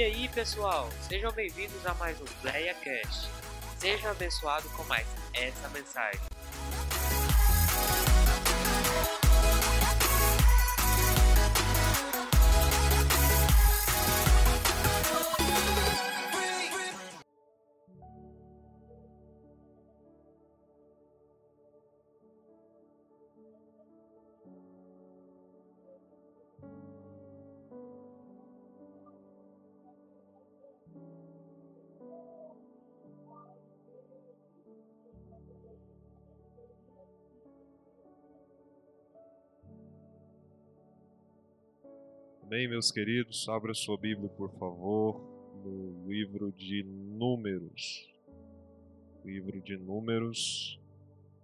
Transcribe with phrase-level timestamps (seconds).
[0.00, 3.28] E aí, pessoal, sejam bem-vindos a mais um PlayaCast.
[3.76, 6.29] Seja abençoado com mais essa mensagem.
[42.52, 43.48] Amém, meus queridos?
[43.48, 45.20] Abra sua Bíblia, por favor,
[45.64, 48.12] no livro de Números.
[49.24, 50.76] Livro de Números,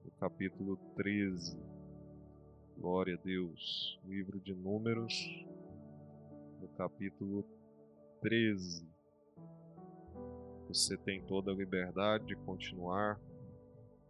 [0.04, 1.56] no capítulo 13.
[2.76, 4.00] Glória a Deus.
[4.04, 5.14] Livro de Números,
[6.60, 7.46] no capítulo
[8.20, 8.84] 13.
[10.66, 13.16] Você tem toda a liberdade de continuar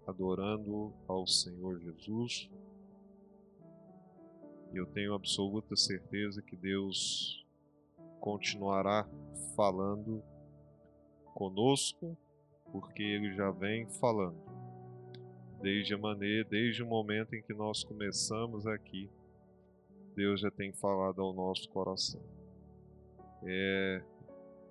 [0.06, 2.48] adorando ao Senhor Jesus
[4.76, 7.42] e eu tenho absoluta certeza que Deus
[8.20, 9.08] continuará
[9.54, 10.22] falando
[11.32, 12.14] conosco,
[12.70, 14.36] porque Ele já vem falando.
[15.62, 19.08] Desde a maneira, desde o momento em que nós começamos aqui,
[20.14, 22.20] Deus já tem falado ao nosso coração.
[23.44, 24.02] É,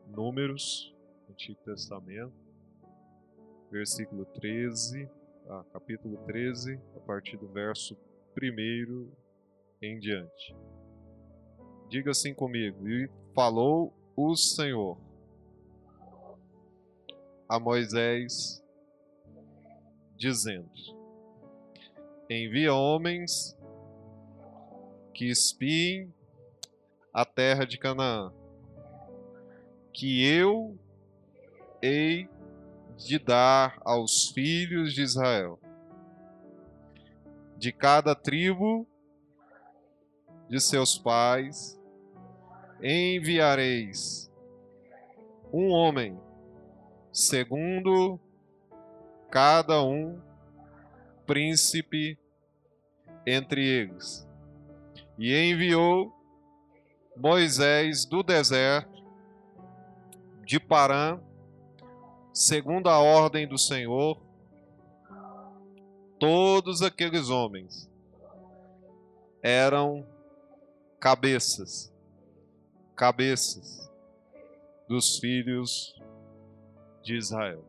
[0.06, 0.94] números,
[1.28, 2.36] Antigo Testamento,
[3.72, 5.10] versículo 13,
[5.50, 7.98] ah, capítulo 13, a partir do verso
[8.40, 9.25] 1
[9.86, 10.56] em diante.
[11.90, 14.98] Diga assim comigo: E falou o Senhor
[17.48, 18.64] a Moisés,
[20.18, 20.70] dizendo:
[22.30, 23.56] Envia homens
[25.14, 26.14] que espiem
[27.14, 28.34] a terra de Canaã,
[29.94, 30.78] que eu
[31.82, 32.28] hei
[32.98, 35.60] de dar aos filhos de Israel.
[37.58, 38.88] De cada tribo
[40.50, 41.80] de seus pais,
[42.82, 44.32] enviareis
[45.52, 46.20] um homem,
[47.12, 48.20] segundo
[49.32, 50.20] cada um
[51.26, 52.18] príncipe
[53.26, 54.28] entre eles.
[55.18, 56.14] E enviou
[57.16, 59.04] Moisés do deserto
[60.46, 61.20] de Parã,
[62.34, 64.22] segundo a ordem do Senhor,
[66.20, 67.90] todos aqueles homens
[69.42, 70.06] eram
[71.06, 71.94] cabeças,
[72.96, 73.88] cabeças
[74.90, 75.94] dos filhos
[77.04, 77.64] de Israel.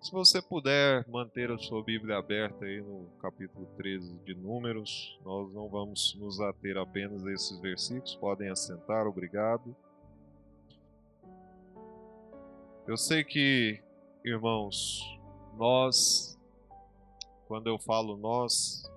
[0.00, 5.52] Se você puder manter a sua Bíblia aberta aí no capítulo 13 de Números, nós
[5.52, 9.76] não vamos nos ater apenas a esses versículos, podem assentar, obrigado.
[12.86, 13.82] Eu sei que,
[14.24, 15.02] irmãos,
[15.58, 16.38] nós,
[17.46, 18.90] quando eu falo nós,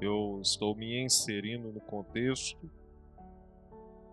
[0.00, 2.70] eu estou me inserindo no contexto.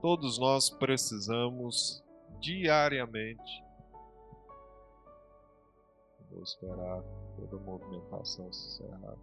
[0.01, 2.03] Todos nós precisamos
[2.39, 3.63] diariamente.
[6.29, 7.01] Vou esperar
[7.35, 9.15] toda a movimentação se encerrar.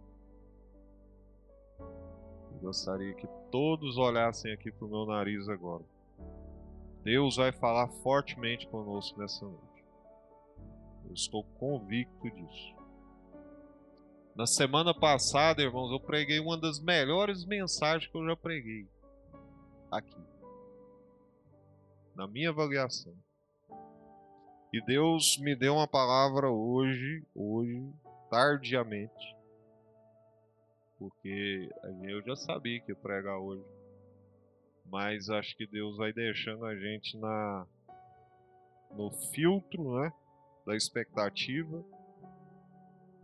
[1.79, 5.83] Eu gostaria que todos olhassem aqui para o meu nariz agora.
[7.03, 9.85] Deus vai falar fortemente conosco nessa noite.
[11.05, 12.74] Eu estou convicto disso.
[14.35, 18.85] Na semana passada, irmãos, eu preguei uma das melhores mensagens que eu já preguei
[19.89, 20.19] aqui.
[22.13, 23.15] Na minha avaliação.
[24.73, 27.81] E Deus me deu uma palavra hoje, hoje,
[28.29, 29.37] tardiamente.
[30.99, 31.69] Porque
[32.03, 33.63] eu já sabia que ia pregar hoje.
[34.91, 37.65] Mas acho que Deus vai deixando a gente na
[38.91, 40.11] no filtro, né,
[40.65, 41.83] da expectativa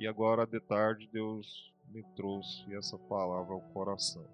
[0.02, 4.26] e agora de tarde Deus me trouxe essa palavra ao coração.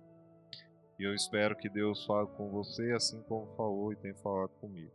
[0.97, 4.93] E eu espero que Deus fale com você assim como falou e tem falado comigo.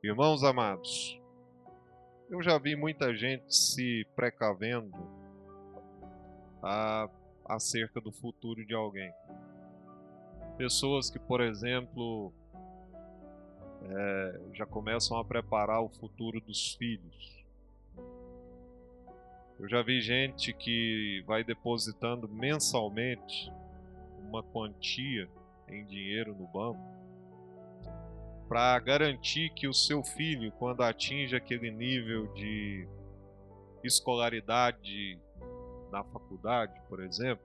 [0.00, 1.20] Irmãos amados,
[2.30, 4.96] eu já vi muita gente se precavendo
[6.62, 7.10] a,
[7.44, 9.12] acerca do futuro de alguém.
[10.56, 12.32] Pessoas que, por exemplo,
[13.82, 17.37] é, já começam a preparar o futuro dos filhos
[19.58, 23.52] eu já vi gente que vai depositando mensalmente
[24.28, 25.28] uma quantia
[25.68, 26.80] em dinheiro no banco
[28.48, 32.88] para garantir que o seu filho, quando atinge aquele nível de
[33.84, 35.18] escolaridade
[35.90, 37.44] na faculdade, por exemplo,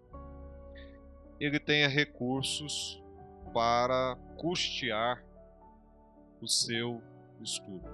[1.39, 3.01] ele tenha recursos
[3.53, 5.21] para custear
[6.41, 7.01] o seu
[7.41, 7.89] estudo.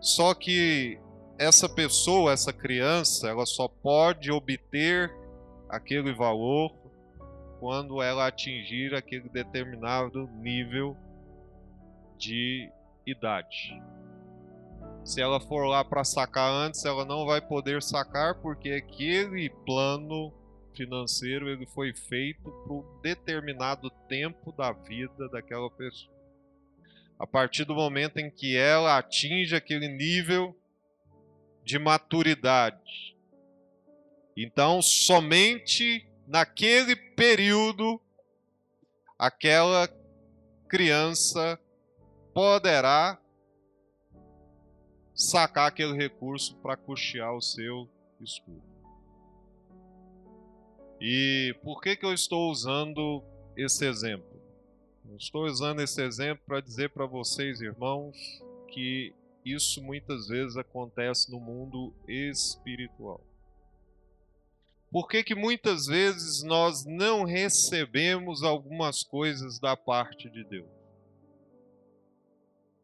[0.00, 1.00] Só que
[1.38, 5.14] essa pessoa, essa criança, ela só pode obter
[5.68, 6.74] aquele valor
[7.60, 10.96] quando ela atingir aquele determinado nível
[12.16, 12.70] de
[13.06, 13.80] idade.
[15.04, 20.32] Se ela for lá para sacar antes, ela não vai poder sacar porque aquele plano
[20.74, 26.12] financeiro ele foi feito para um determinado tempo da vida daquela pessoa.
[27.18, 30.54] A partir do momento em que ela atinge aquele nível
[31.68, 33.14] de maturidade.
[34.34, 38.00] Então, somente naquele período,
[39.18, 39.86] aquela
[40.66, 41.60] criança
[42.32, 43.20] poderá
[45.14, 47.86] sacar aquele recurso para custear o seu
[48.18, 48.62] estudo.
[50.98, 53.22] E por que, que eu estou usando
[53.54, 54.40] esse exemplo?
[55.18, 58.16] Estou usando esse exemplo para dizer para vocês, irmãos,
[58.68, 59.14] que
[59.54, 63.20] isso muitas vezes acontece no mundo espiritual.
[64.90, 70.78] Por que, que muitas vezes nós não recebemos algumas coisas da parte de Deus?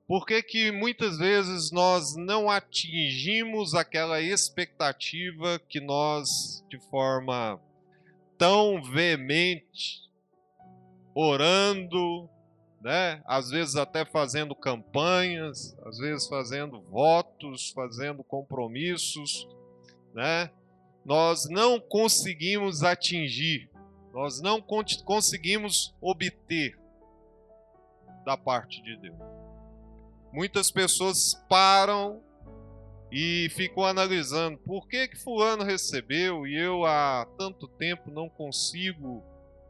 [0.06, 7.58] Por que, que muitas vezes nós não atingimos aquela expectativa que nós, de forma
[8.36, 10.02] tão veemente,
[11.14, 12.28] orando,
[12.84, 13.22] né?
[13.24, 19.48] às vezes até fazendo campanhas, às vezes fazendo votos, fazendo compromissos,
[20.12, 20.50] né?
[21.02, 23.70] nós não conseguimos atingir,
[24.12, 26.78] nós não conseguimos obter
[28.22, 29.16] da parte de Deus.
[30.30, 32.22] Muitas pessoas param
[33.10, 39.24] e ficam analisando por que que fulano recebeu e eu há tanto tempo não consigo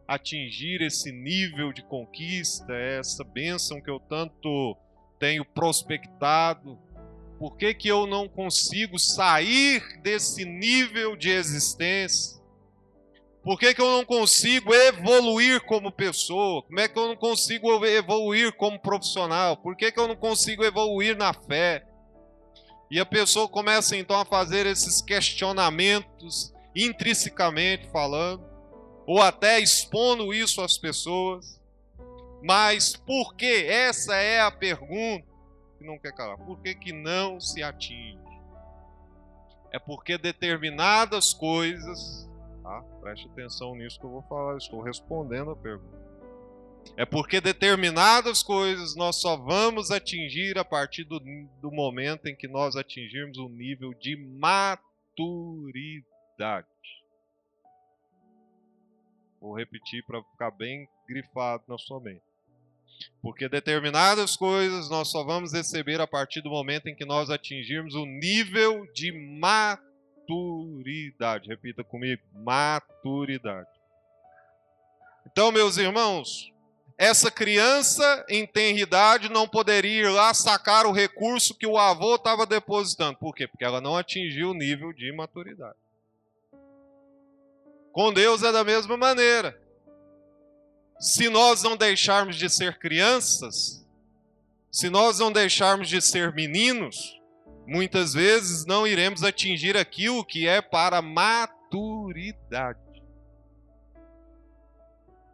[0.06, 4.76] atingir esse nível de conquista, essa bênção que eu tanto
[5.18, 6.78] tenho prospectado?
[7.38, 12.42] Por que, que eu não consigo sair desse nível de existência?
[13.42, 16.62] Por que, que eu não consigo evoluir como pessoa?
[16.62, 19.56] Como é que eu não consigo evoluir como profissional?
[19.58, 21.84] Por que, que eu não consigo evoluir na fé?
[22.90, 28.53] E a pessoa começa então a fazer esses questionamentos intrinsecamente falando
[29.06, 31.60] ou até expondo isso às pessoas.
[32.42, 33.66] Mas por que?
[33.66, 35.26] Essa é a pergunta
[35.78, 36.36] que não quer calar.
[36.38, 38.18] Por que, que não se atinge?
[39.72, 42.28] É porque determinadas coisas,
[42.62, 42.82] tá?
[43.00, 46.04] preste atenção nisso que eu vou falar, estou respondendo a pergunta.
[46.96, 51.18] É porque determinadas coisas nós só vamos atingir a partir do,
[51.60, 54.74] do momento em que nós atingirmos um nível de maturidade.
[59.44, 62.22] Vou repetir para ficar bem grifado na sua mente.
[63.20, 67.94] Porque determinadas coisas nós só vamos receber a partir do momento em que nós atingirmos
[67.94, 69.86] o nível de maturidade.
[71.46, 73.68] Repita comigo: maturidade.
[75.26, 76.50] Então, meus irmãos,
[76.96, 82.46] essa criança em tenridade não poderia ir lá sacar o recurso que o avô estava
[82.46, 83.18] depositando.
[83.18, 83.46] Por quê?
[83.46, 85.83] Porque ela não atingiu o nível de maturidade.
[87.94, 89.56] Com Deus é da mesma maneira.
[90.98, 93.86] Se nós não deixarmos de ser crianças,
[94.68, 97.22] se nós não deixarmos de ser meninos,
[97.64, 102.80] muitas vezes não iremos atingir aquilo que é para maturidade.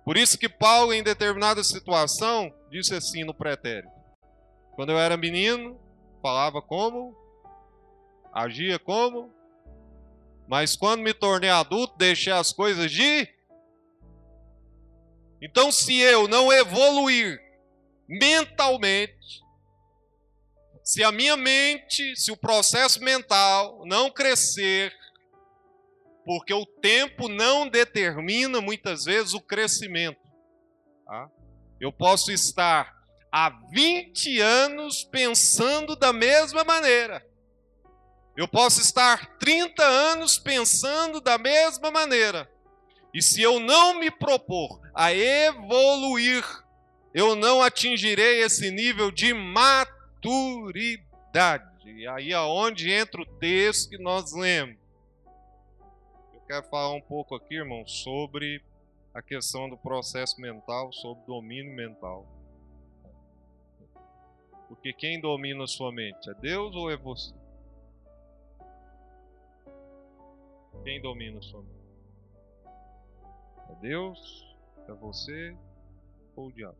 [0.05, 3.91] Por isso que Paulo, em determinada situação, disse assim no pretérito:
[4.73, 5.81] Quando eu era menino,
[6.21, 7.17] falava como,
[8.35, 9.33] agia como,
[10.51, 13.29] mas quando me tornei adulto, deixei as coisas de.
[15.41, 17.41] Então, se eu não evoluir
[18.09, 19.45] mentalmente,
[20.83, 24.93] se a minha mente, se o processo mental não crescer,
[26.25, 30.21] porque o tempo não determina muitas vezes o crescimento.
[31.07, 31.31] Tá?
[31.81, 32.93] Eu posso estar
[33.31, 37.25] há 20 anos pensando da mesma maneira.
[38.41, 42.51] Eu posso estar 30 anos pensando da mesma maneira.
[43.13, 46.43] E se eu não me propor a evoluir,
[47.13, 50.89] eu não atingirei esse nível de maturidade.
[51.85, 54.79] E aí aonde entra o texto que nós lemos.
[56.33, 58.65] Eu quero falar um pouco aqui, irmão, sobre
[59.13, 62.27] a questão do processo mental, sobre domínio mental.
[64.67, 66.31] Porque quem domina a sua mente?
[66.31, 67.39] É Deus ou é você?
[70.83, 71.65] Quem domina a sua?
[73.69, 74.57] É Deus?
[74.89, 75.57] É você
[76.35, 76.79] ou o diabo?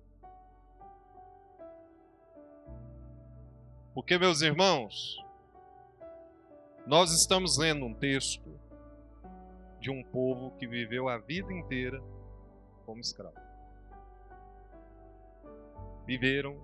[3.93, 5.23] Porque, meus irmãos,
[6.87, 8.59] nós estamos lendo um texto
[9.79, 12.03] de um povo que viveu a vida inteira
[12.87, 13.35] como escravo.
[16.07, 16.59] Viveram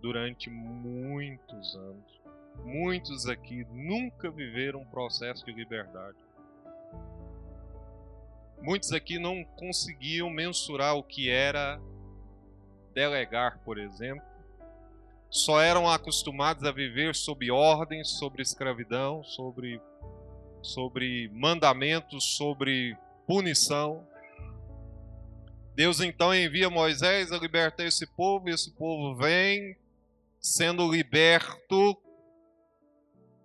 [0.00, 2.22] durante muitos anos.
[2.64, 6.23] Muitos aqui nunca viveram um processo de liberdade.
[8.64, 11.78] Muitos aqui não conseguiam mensurar o que era
[12.94, 14.24] delegar, por exemplo.
[15.28, 19.78] Só eram acostumados a viver sob ordens, sobre escravidão, sobre,
[20.62, 24.02] sobre mandamentos, sobre punição.
[25.74, 29.76] Deus então envia Moisés a libertar esse povo, e esse povo vem
[30.40, 31.98] sendo liberto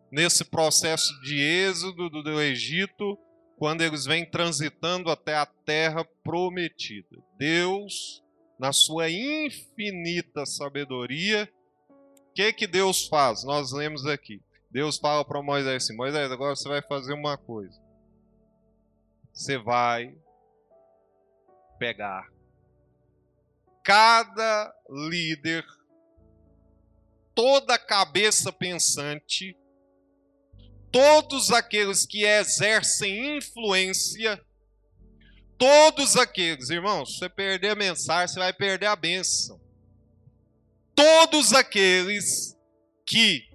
[0.10, 3.20] nesse processo de êxodo do, do Egito
[3.60, 7.18] quando eles vêm transitando até a terra prometida.
[7.38, 8.24] Deus,
[8.58, 11.48] na sua infinita sabedoria,
[11.90, 13.44] o que que Deus faz?
[13.44, 14.42] Nós lemos aqui.
[14.72, 17.78] Deus fala para Moisés assim: Moisés, agora você vai fazer uma coisa.
[19.34, 20.16] Você vai
[21.78, 22.28] pegar
[23.84, 25.66] cada líder,
[27.34, 29.58] toda cabeça pensante,
[30.92, 34.42] todos aqueles que exercem influência,
[35.58, 39.60] todos aqueles, irmãos, se você perder a mensagem, você vai perder a bênção.
[40.96, 42.56] Todos aqueles
[43.06, 43.48] que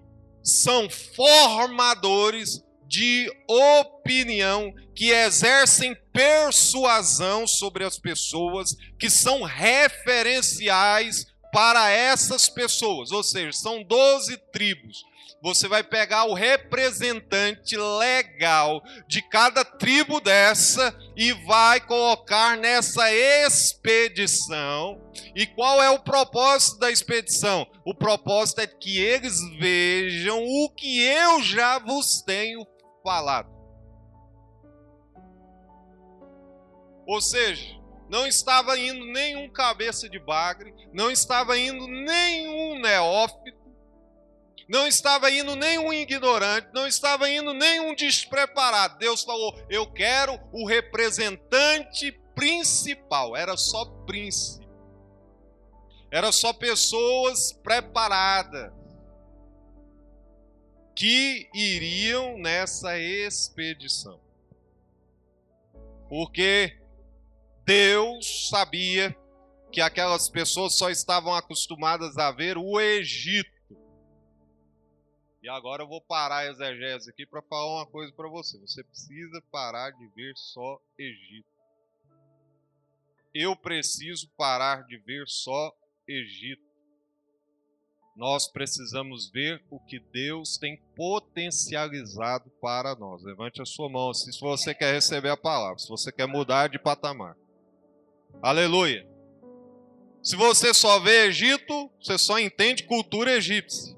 [0.43, 12.49] são formadores de opinião, que exercem persuasão sobre as pessoas, que são referenciais para essas
[12.49, 15.05] pessoas, ou seja, são 12 tribos
[15.45, 24.99] você vai pegar o representante legal de cada tribo dessa e vai colocar nessa expedição.
[25.37, 27.67] E qual é o propósito da expedição?
[27.85, 32.67] O propósito é que eles vejam o que eu já vos tenho
[33.03, 33.53] falado.
[37.07, 43.44] Ou seja, não estava indo nenhum cabeça de bagre, não estava indo nenhum neófito,
[44.69, 48.99] não estava indo nenhum ignorante, não estava indo nenhum despreparado.
[48.99, 53.37] Deus falou: Eu quero o representante principal.
[53.37, 54.67] Era só príncipe.
[56.11, 58.73] Era só pessoas preparadas
[60.95, 64.21] que iriam nessa expedição.
[66.09, 66.79] Porque
[67.65, 69.17] Deus sabia
[69.73, 73.54] que aquelas pessoas só estavam acostumadas a ver o Egito
[75.45, 78.59] e agora eu vou parar a exegese aqui para falar uma coisa para você.
[78.61, 81.47] Você precisa parar de ver só Egito.
[83.35, 85.71] Eu preciso parar de ver só
[86.09, 86.65] Egito.
[88.17, 93.23] Nós precisamos ver o que Deus tem potencializado para nós.
[93.23, 96.71] Levante a sua mão assim, se você quer receber a palavra, se você quer mudar
[96.71, 97.37] de patamar.
[98.41, 99.07] Aleluia.
[100.23, 103.94] Se você só vê Egito, você só entende cultura egípcia.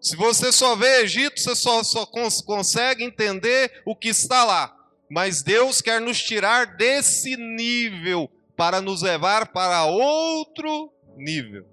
[0.00, 4.74] Se você só vê Egito, você só, só cons consegue entender o que está lá.
[5.10, 11.66] Mas Deus quer nos tirar desse nível para nos levar para outro nível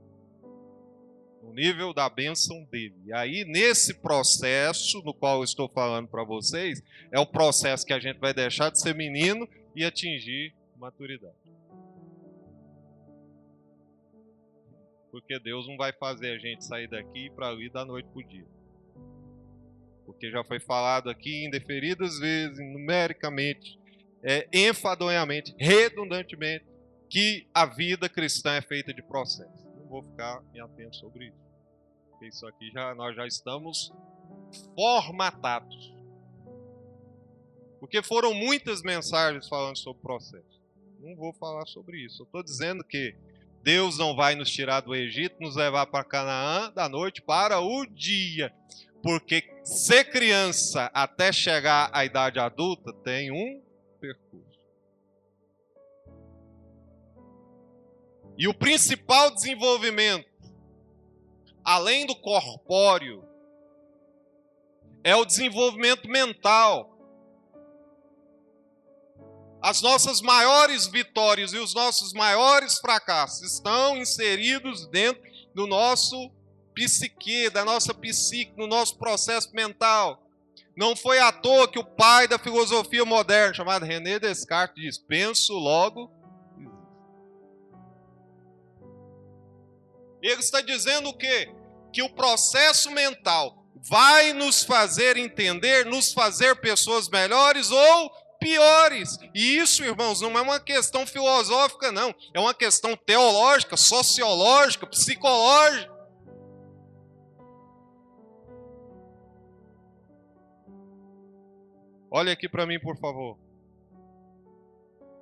[1.46, 2.96] o nível da bênção dele.
[3.05, 7.94] E aí, nesse processo, no qual eu estou falando para vocês, é o processo que
[7.94, 11.36] a gente vai deixar de ser menino e atingir maturidade.
[15.15, 18.27] Porque Deus não vai fazer a gente sair daqui para ali da noite para o
[18.27, 18.45] dia.
[20.05, 23.79] Porque já foi falado aqui indeferidas vezes, numericamente,
[24.22, 26.65] é, enfadonhamente, redundantemente,
[27.10, 29.63] que a vida cristã é feita de processos.
[29.77, 31.45] Não vou ficar me atento sobre isso.
[32.10, 33.93] Porque isso aqui já, nós já estamos
[34.75, 35.95] formatados.
[37.79, 40.62] Porque foram muitas mensagens falando sobre processo.
[41.00, 42.24] Não vou falar sobre isso.
[42.24, 43.15] Eu estou dizendo que
[43.65, 47.84] Deus não vai nos tirar do Egito, nos levar para Canaã da noite para o
[47.88, 48.53] dia.
[49.01, 53.63] Porque ser criança até chegar à idade adulta tem um
[54.00, 54.60] percurso.
[58.38, 60.29] E o principal desenvolvimento,
[61.63, 63.27] além do corpóreo,
[65.03, 66.95] é o desenvolvimento mental.
[69.65, 75.24] As nossas maiores vitórias e os nossos maiores fracassos estão inseridos dentro
[75.55, 76.31] do nosso
[76.75, 80.22] psique, da nossa psique, no nosso processo mental.
[80.77, 85.53] Não foi à toa que o pai da filosofia moderna, chamado René Descartes, diz: penso
[85.53, 86.12] logo.
[90.22, 91.51] Ele está dizendo o quê?
[91.91, 99.18] Que o processo mental vai nos fazer entender, nos fazer pessoas melhores ou piores.
[99.34, 102.14] E isso, irmãos, não é uma questão filosófica, não.
[102.32, 105.92] É uma questão teológica, sociológica, psicológica.
[112.12, 113.36] Olha aqui para mim, por favor.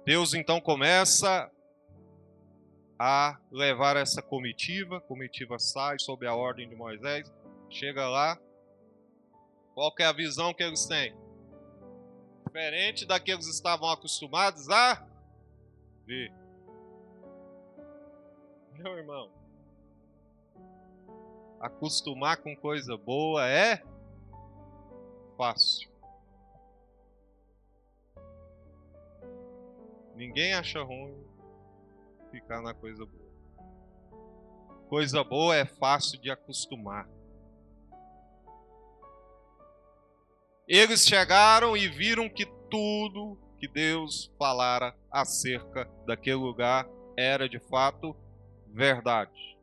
[0.05, 1.49] Deus então começa
[2.99, 7.31] a levar essa comitiva, a comitiva sai sob a ordem de Moisés,
[7.69, 8.37] chega lá.
[9.73, 11.22] Qual é a visão que eles têm?
[12.45, 15.05] Diferente da que estavam acostumados a
[16.05, 16.31] ver.
[18.73, 19.31] Meu irmão,
[21.59, 23.81] acostumar com coisa boa é
[25.37, 25.89] fácil.
[30.15, 31.25] Ninguém acha ruim
[32.29, 33.23] ficar na coisa boa.
[34.89, 37.07] Coisa boa é fácil de acostumar.
[40.67, 48.15] Eles chegaram e viram que tudo que Deus falara acerca daquele lugar era de fato
[48.67, 49.57] verdade.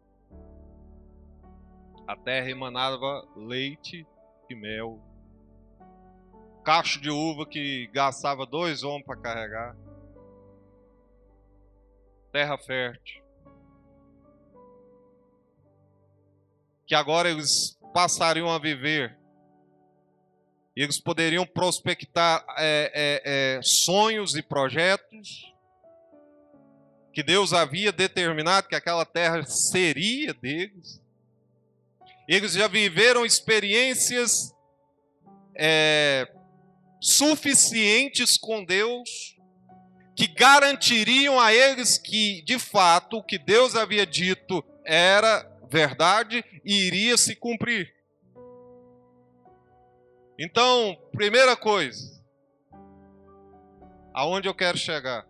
[2.06, 4.06] A terra emanava leite
[4.48, 5.00] e mel.
[6.64, 9.76] Cacho de uva que gastava dois homens para carregar
[12.32, 13.22] terra fértil.
[16.86, 19.19] Que agora eles passariam a viver.
[20.76, 25.52] E eles poderiam prospectar é, é, é, sonhos e projetos
[27.12, 31.00] que Deus havia determinado que aquela terra seria deles.
[32.28, 34.54] Eles já viveram experiências
[35.56, 36.30] é,
[37.00, 39.36] suficientes com Deus
[40.14, 46.86] que garantiriam a eles que, de fato, o que Deus havia dito era verdade e
[46.86, 47.99] iria se cumprir.
[50.42, 52.18] Então, primeira coisa,
[54.14, 55.28] aonde eu quero chegar?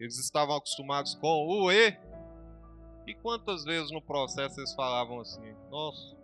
[0.00, 1.94] Eles estavam acostumados com o E.
[3.06, 6.16] E quantas vezes no processo eles falavam assim: Nossa,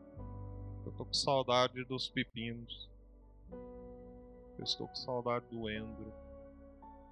[0.86, 2.88] eu estou com saudade dos pepinos.
[4.58, 6.10] Eu estou com saudade do endro.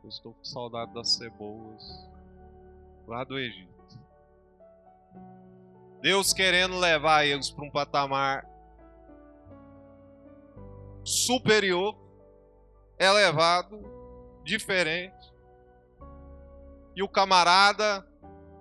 [0.03, 2.09] Eu estou com saudade das cebolas
[3.07, 3.99] lá do Egito.
[6.01, 8.56] Deus querendo levar eles para um patamar
[11.07, 11.97] superior,
[12.99, 13.81] elevado,
[14.45, 15.33] diferente.
[16.95, 18.07] E o camarada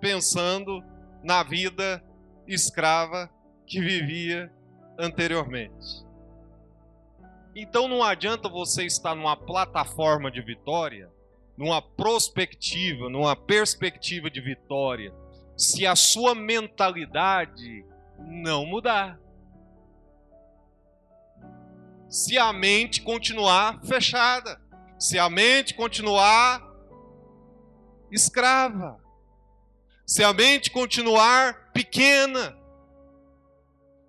[0.00, 0.82] pensando
[1.22, 2.02] na vida
[2.46, 3.28] escrava
[3.66, 4.52] que vivia
[4.98, 6.06] anteriormente.
[7.54, 11.10] Então não adianta você estar numa plataforma de vitória
[11.56, 15.12] numa prospectiva, numa perspectiva de vitória,
[15.56, 17.84] se a sua mentalidade
[18.18, 19.18] não mudar.
[22.08, 24.60] Se a mente continuar fechada,
[24.98, 26.62] se a mente continuar
[28.10, 29.00] escrava,
[30.06, 32.56] se a mente continuar pequena,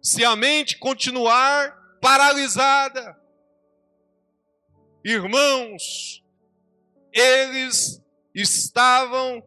[0.02, 3.20] se a mente continuar paralisada.
[5.04, 6.24] Irmãos,
[7.12, 8.02] eles
[8.34, 9.44] estavam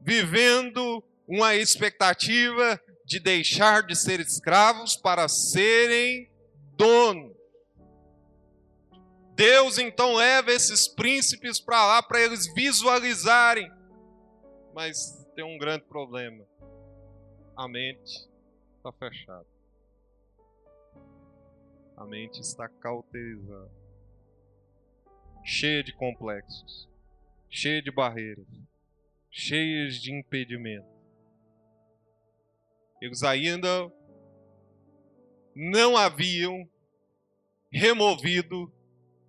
[0.00, 6.30] vivendo uma expectativa de deixar de ser escravos para serem
[6.76, 7.37] donos.
[9.38, 13.72] Deus então leva esses príncipes para lá para eles visualizarem.
[14.74, 16.44] Mas tem um grande problema.
[17.56, 18.28] A mente
[18.76, 19.46] está fechada.
[21.96, 23.70] A mente está cauterizada.
[25.42, 26.88] Cheia de complexos
[27.50, 28.46] cheia de barreiras,
[29.30, 30.88] cheias de impedimentos.
[33.00, 33.90] Eles ainda
[35.54, 36.68] não haviam
[37.70, 38.72] removido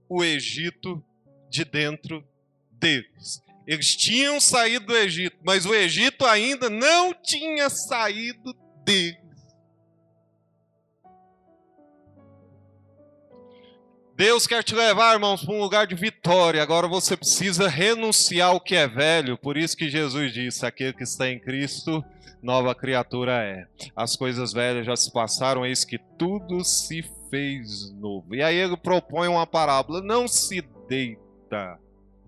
[0.10, 1.04] o Egito
[1.50, 2.28] de dentro
[2.72, 3.42] deles.
[3.68, 9.20] Eles tinham saído do Egito, mas o Egito ainda não tinha saído deles.
[14.16, 16.62] Deus quer te levar, irmãos, para um lugar de vitória.
[16.62, 19.38] Agora você precisa renunciar ao que é velho.
[19.38, 22.04] Por isso que Jesus disse: aquele que está em Cristo,
[22.42, 23.66] nova criatura é.
[23.96, 28.36] As coisas velhas já se passaram, eis que tudo se fez novo.
[28.36, 31.80] E aí ele propõe uma parábola: não se deita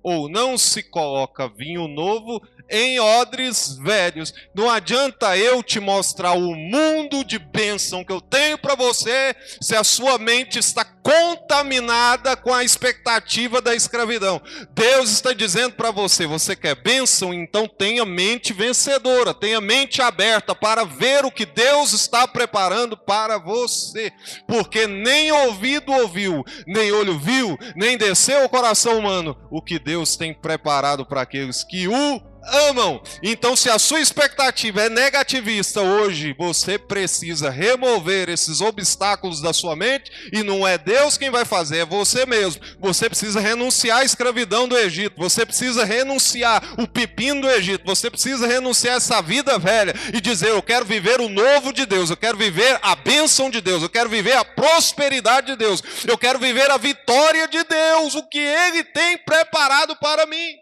[0.04, 4.34] ou não se coloca vinho novo em odres velhos.
[4.56, 9.76] Não adianta eu te mostrar o mundo de bênção que eu tenho para você se
[9.76, 14.42] a sua mente está contaminada com a expectativa da escravidão.
[14.74, 17.34] Deus está dizendo para você: você quer bênção?
[17.34, 23.38] Então tenha mente vencedora, tenha mente aberta para ver o que Deus está preparando para
[23.38, 24.14] você,
[24.48, 29.91] porque nem ouvido ouviu, nem olho viu, nem desceu o coração humano o que Deus
[30.18, 33.02] tem preparado para aqueles que o amam.
[33.22, 39.76] Então, se a sua expectativa é negativista hoje, você precisa remover esses obstáculos da sua
[39.76, 42.62] mente e não é Deus quem vai fazer, é você mesmo.
[42.80, 48.10] Você precisa renunciar à escravidão do Egito, você precisa renunciar o pepino do Egito, você
[48.10, 52.18] precisa renunciar essa vida velha e dizer: Eu quero viver o novo de Deus, eu
[52.18, 56.40] quero viver a bênção de Deus, eu quero viver a prosperidade de Deus, eu quero
[56.40, 60.61] viver a vitória de Deus, o que Ele tem preparado para mim.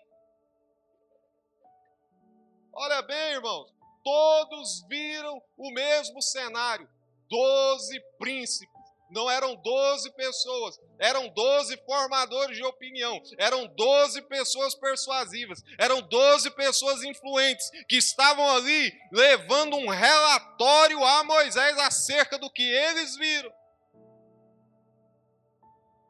[2.81, 3.69] Olha bem, irmãos,
[4.05, 6.87] todos viram o mesmo cenário:
[7.29, 8.79] doze príncipes.
[9.11, 16.49] Não eram doze pessoas, eram doze formadores de opinião, eram doze pessoas persuasivas, eram doze
[16.51, 23.51] pessoas influentes que estavam ali levando um relatório a Moisés acerca do que eles viram.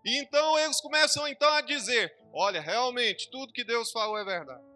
[0.06, 4.69] E então eles começam então a dizer: olha, realmente tudo que Deus falou é verdade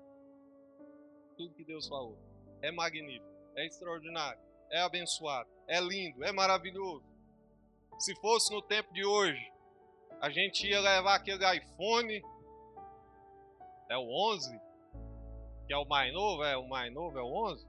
[1.33, 2.17] tudo que Deus falou.
[2.61, 7.03] É magnífico, é extraordinário, é abençoado, é lindo, é maravilhoso.
[7.99, 9.51] Se fosse no tempo de hoje,
[10.21, 12.23] a gente ia levar aquele iPhone,
[13.89, 14.59] é o 11,
[15.67, 17.67] que é o mais novo, é o mais novo, é o 11?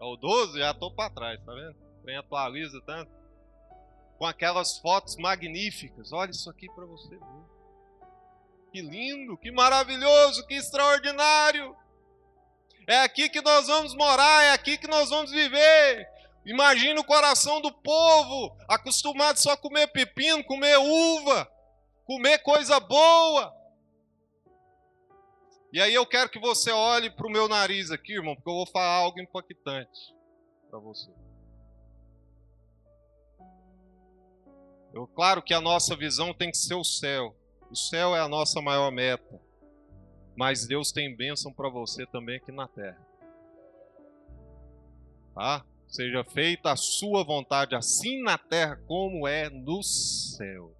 [0.00, 1.76] É o 12, já estou para trás, tá vendo?
[2.02, 3.10] Vem atualiza tanto.
[4.18, 6.12] Com aquelas fotos magníficas.
[6.12, 7.50] Olha isso aqui para você ver.
[8.72, 11.76] Que lindo, que maravilhoso, que extraordinário.
[12.90, 16.08] É aqui que nós vamos morar, é aqui que nós vamos viver.
[16.44, 21.48] Imagina o coração do povo, acostumado só a comer pepino, comer uva,
[22.04, 23.54] comer coisa boa.
[25.72, 28.54] E aí eu quero que você olhe para o meu nariz aqui, irmão, porque eu
[28.54, 30.12] vou falar algo impactante
[30.68, 31.12] para você.
[34.92, 37.36] Eu, claro que a nossa visão tem que ser o céu.
[37.70, 39.40] O céu é a nossa maior meta.
[40.36, 43.00] Mas Deus tem bênção para você também aqui na terra.
[45.34, 45.64] Tá?
[45.86, 50.72] Seja feita a sua vontade, assim na terra como é no céu.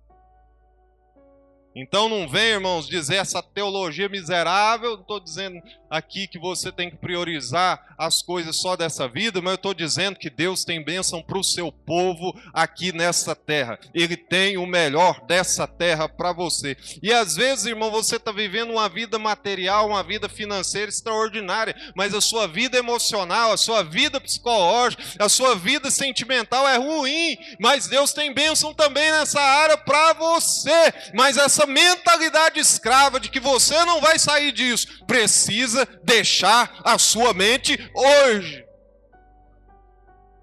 [1.75, 4.93] Então não vem, irmãos, dizer essa teologia miserável.
[4.93, 9.51] Não estou dizendo aqui que você tem que priorizar as coisas só dessa vida, mas
[9.51, 13.79] eu estou dizendo que Deus tem bênção para o seu povo aqui nessa terra.
[13.93, 16.77] Ele tem o melhor dessa terra para você.
[17.03, 22.15] E às vezes, irmão, você está vivendo uma vida material, uma vida financeira extraordinária, mas
[22.15, 27.37] a sua vida emocional, a sua vida psicológica, a sua vida sentimental é ruim.
[27.59, 30.95] Mas Deus tem bênção também nessa área para você.
[31.15, 36.99] Mas essa mentalidade escrava de que você não vai sair disso precisa precisa deixar a
[36.99, 38.67] sua mente hoje.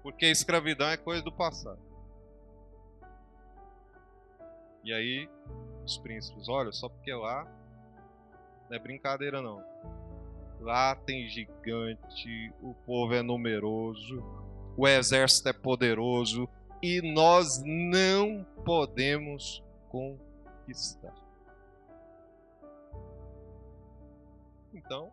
[0.02, 1.80] Porque escravidão é coisa do passado.
[4.84, 5.28] E aí,
[5.84, 7.46] os príncipes, olha, só porque lá
[8.68, 9.62] não é brincadeira não.
[10.60, 14.22] Lá tem gigante, o povo é numeroso,
[14.76, 16.48] o exército é poderoso
[16.82, 21.14] e nós não podemos conquistar.
[24.72, 25.12] Então,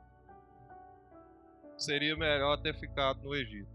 [1.78, 3.70] seria melhor ter ficado no Egito.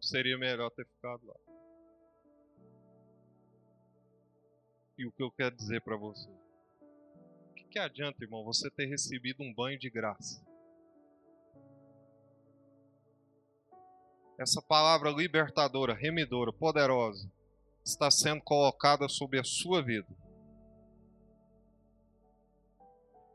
[0.00, 1.36] Seria melhor ter ficado lá.
[4.98, 6.28] E o que eu quero dizer para você?
[7.50, 10.44] O que, que adianta, irmão, você ter recebido um banho de graça?
[14.38, 17.30] Essa palavra libertadora, remidora, poderosa,
[17.84, 20.08] está sendo colocada sobre a sua vida.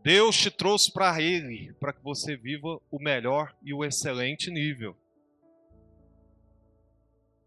[0.05, 4.95] Deus te trouxe para Ele, para que você viva o melhor e o excelente nível.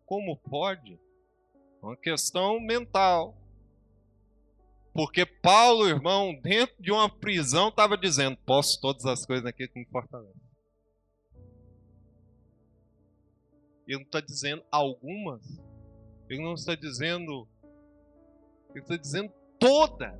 [0.05, 0.99] Como pode?
[1.81, 3.37] Uma questão mental.
[4.93, 9.79] Porque Paulo, irmão, dentro de uma prisão, estava dizendo: Posso todas as coisas naquele que
[9.79, 10.35] me fortalece.
[13.87, 15.63] Ele não está dizendo algumas.
[16.29, 17.47] Ele não está dizendo.
[18.71, 20.19] Ele está dizendo todas.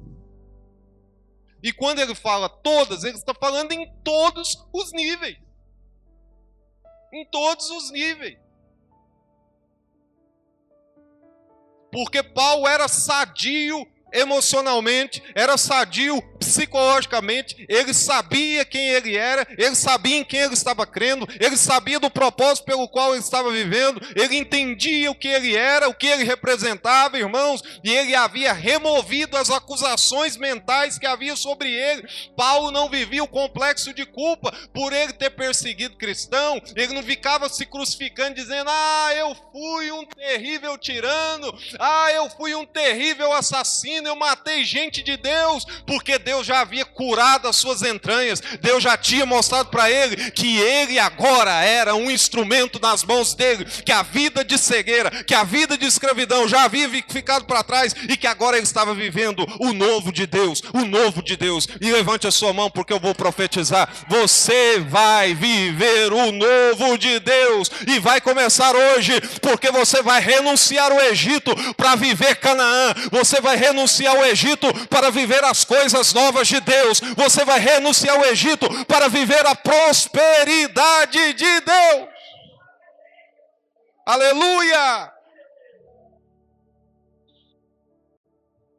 [1.63, 5.39] E quando ele fala todas, ele está falando em todos os níveis.
[7.13, 8.39] Em todos os níveis.
[11.91, 20.17] Porque Paulo era sadio emocionalmente, era sadio psicologicamente, ele sabia quem ele era, ele sabia
[20.17, 24.37] em quem ele estava crendo, ele sabia do propósito pelo qual ele estava vivendo, ele
[24.37, 29.51] entendia o que ele era, o que ele representava, irmãos, e ele havia removido as
[29.51, 32.07] acusações mentais que havia sobre ele.
[32.37, 37.49] Paulo não vivia o complexo de culpa por ele ter perseguido cristão, ele não ficava
[37.49, 44.09] se crucificando dizendo: "Ah, eu fui um terrível tirano, ah, eu fui um terrível assassino,
[44.09, 48.99] eu matei gente de Deus", porque Deus já havia curado as suas entranhas, Deus já
[48.99, 54.03] tinha mostrado para ele que ele agora era um instrumento nas mãos dele, que a
[54.03, 58.27] vida de cegueira, que a vida de escravidão já havia ficado para trás e que
[58.27, 61.67] agora ele estava vivendo o novo de Deus, o novo de Deus.
[61.81, 67.19] E levante a sua mão porque eu vou profetizar: você vai viver o novo de
[67.21, 73.41] Deus e vai começar hoje, porque você vai renunciar o Egito para viver Canaã, você
[73.41, 77.01] vai renunciar o Egito para viver as coisas novas de Deus.
[77.17, 82.09] Você vai renunciar ao Egito para viver a prosperidade de Deus.
[84.05, 85.13] Aleluia!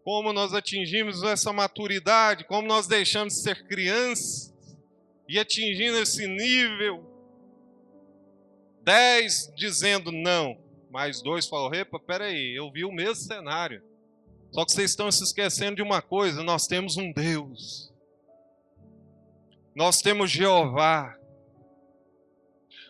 [0.04, 4.54] Como nós atingimos essa maturidade, como nós deixamos de ser crianças
[5.28, 7.06] e atingindo esse nível.
[8.82, 10.58] Dez dizendo não,
[10.90, 13.84] mais dois falou: Epa, peraí, eu vi o mesmo cenário.
[14.52, 17.94] Só que vocês estão se esquecendo de uma coisa: nós temos um Deus,
[19.76, 21.18] nós temos Jeová,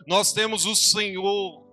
[0.06, 1.66] nós temos o Senhor,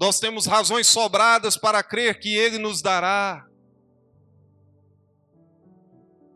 [0.00, 3.46] nós temos razões sobradas para crer que Ele nos dará.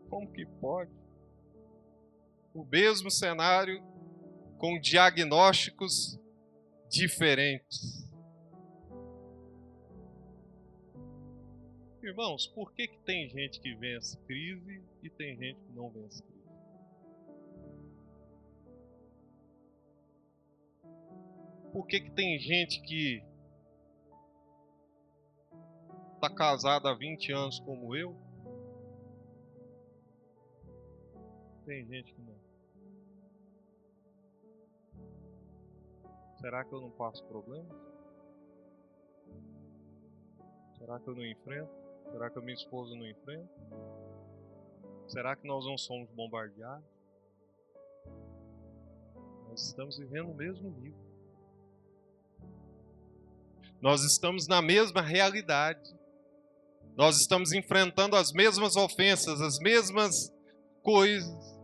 [0.09, 0.91] Como que pode?
[2.53, 3.83] O mesmo cenário
[4.57, 6.19] com diagnósticos
[6.89, 8.06] diferentes.
[12.07, 16.23] Irmãos, por que, que tem gente que vence crise e tem gente que não vence
[16.23, 16.47] crise?
[21.73, 23.21] Por que, que tem gente que
[26.15, 28.15] está casada há 20 anos como eu?
[31.65, 32.39] Tem gente que não.
[36.39, 37.77] Será que eu não passo problemas?
[40.77, 41.86] Será que eu não enfrento?
[42.11, 43.49] Será que a minha esposa não enfrenta?
[45.07, 46.85] Será que nós não somos bombardeados?
[49.49, 51.07] Nós estamos vivendo o mesmo nível.
[53.81, 55.95] Nós estamos na mesma realidade.
[56.95, 60.33] Nós estamos enfrentando as mesmas ofensas, as mesmas
[60.81, 61.57] coisas.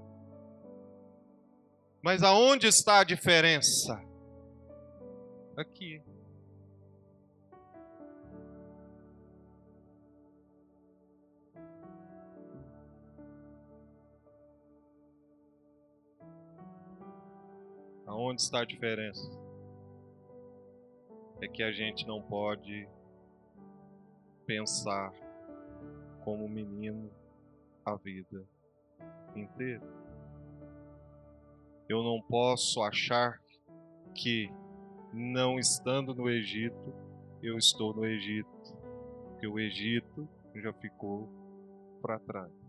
[2.01, 3.99] Mas aonde está a diferença?
[5.58, 6.01] Aqui.
[18.13, 19.28] Aonde está a diferença?
[21.41, 22.88] É que a gente não pode
[24.45, 25.12] pensar
[26.23, 27.10] como menino
[27.84, 28.47] a vida
[29.36, 29.82] inteira.
[31.89, 33.41] Eu não posso achar
[34.13, 34.47] que
[35.12, 36.93] não estando no Egito,
[37.41, 38.78] eu estou no Egito,
[39.30, 41.28] porque o Egito já ficou
[41.99, 42.62] para trás.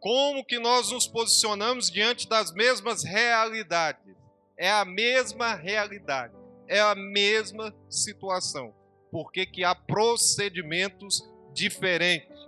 [0.00, 4.16] Como que nós nos posicionamos diante das mesmas realidades?
[4.56, 6.34] É a mesma realidade,
[6.68, 8.74] é a mesma situação.
[9.10, 12.38] Porque que há procedimentos diferentes.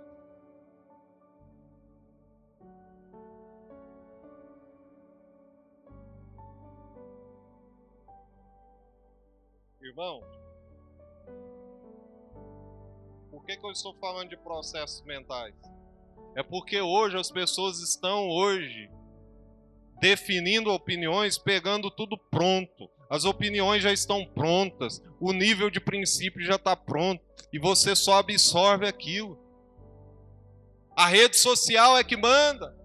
[9.81, 10.21] Irmão,
[13.29, 15.55] por que, que eu estou falando de processos mentais?
[16.35, 18.89] É porque hoje as pessoas estão hoje
[19.99, 22.89] definindo opiniões, pegando tudo pronto.
[23.09, 28.19] As opiniões já estão prontas, o nível de princípio já está pronto e você só
[28.19, 29.37] absorve aquilo.
[30.95, 32.75] A rede social é que manda.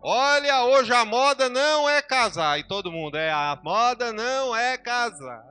[0.00, 2.58] Olha, hoje a moda não é casar.
[2.58, 5.42] E todo mundo é a moda não é casar.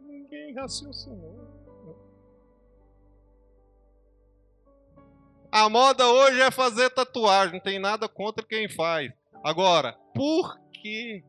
[0.00, 1.33] Ninguém raciocinou.
[5.56, 9.12] A moda hoje é fazer tatuagem, não tem nada contra quem faz.
[9.44, 11.22] Agora, por que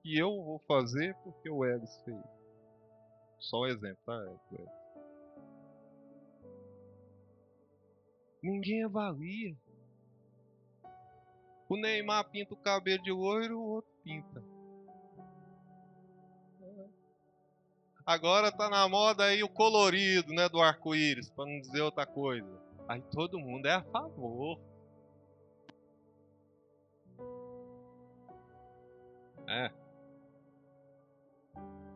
[0.00, 2.16] que eu vou fazer porque o Ellis fez?
[3.40, 4.24] Só um exemplo, tá?
[8.40, 9.56] Ninguém avalia.
[11.68, 14.44] O Neymar pinta o cabelo de loiro, o outro pinta.
[18.06, 22.65] agora tá na moda aí o colorido, né, do arco-íris, para não dizer outra coisa.
[22.88, 24.60] Aí todo mundo é a favor.
[29.48, 29.70] É.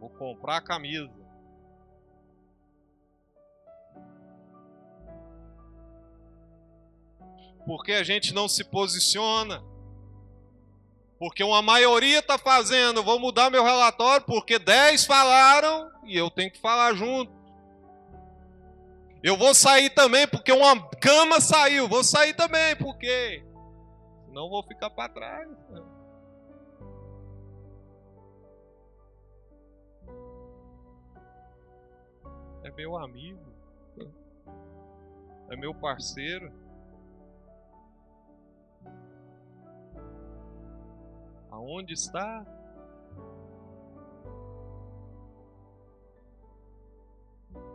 [0.01, 1.13] Vou comprar a camisa.
[7.65, 9.63] Porque a gente não se posiciona.
[11.19, 16.51] Porque uma maioria está fazendo, vou mudar meu relatório porque 10 falaram e eu tenho
[16.51, 17.40] que falar junto.
[19.23, 23.45] Eu vou sair também porque uma cama saiu, vou sair também porque
[24.29, 25.49] não vou ficar para trás.
[32.63, 33.53] É meu amigo,
[35.51, 36.51] é meu parceiro.
[41.51, 42.47] Aonde está?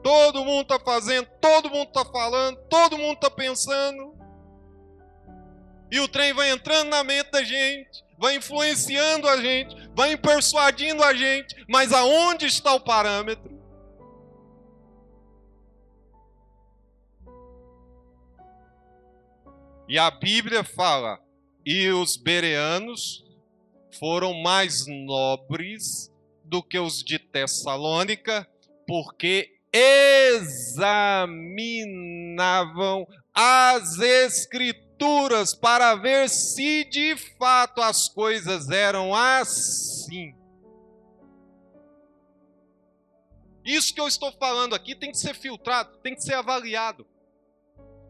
[0.03, 4.13] Todo mundo está fazendo, todo mundo está falando, todo mundo está pensando.
[5.91, 11.03] E o trem vai entrando na mente da gente, vai influenciando a gente, vai persuadindo
[11.03, 13.55] a gente, mas aonde está o parâmetro?
[19.87, 21.19] E a Bíblia fala:
[21.65, 23.23] e os bereanos
[23.99, 26.11] foram mais nobres
[26.43, 28.47] do que os de Tessalônica,
[28.87, 31.35] porque examinavam
[33.33, 40.33] as Escrituras para ver se de fato as coisas eram assim.
[43.65, 47.05] Isso que eu estou falando aqui tem que ser filtrado, tem que ser avaliado.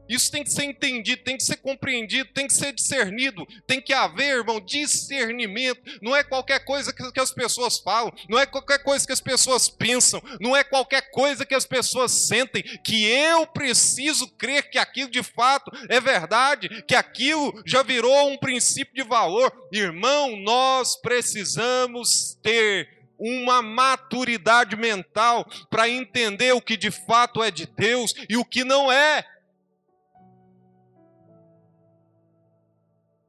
[0.07, 3.93] Isso tem que ser entendido, tem que ser compreendido, tem que ser discernido, tem que
[3.93, 5.81] haver, irmão, discernimento.
[6.01, 9.69] Não é qualquer coisa que, as pessoas falam, não é qualquer coisa que as pessoas
[9.69, 15.09] pensam, não é qualquer coisa que as pessoas sentem, que eu preciso crer que aquilo
[15.09, 19.51] de fato é verdade, que aquilo já virou um princípio de valor.
[19.71, 27.65] Irmão, nós precisamos ter uma maturidade mental para entender o que de fato é de
[27.65, 29.25] Deus e o que não é.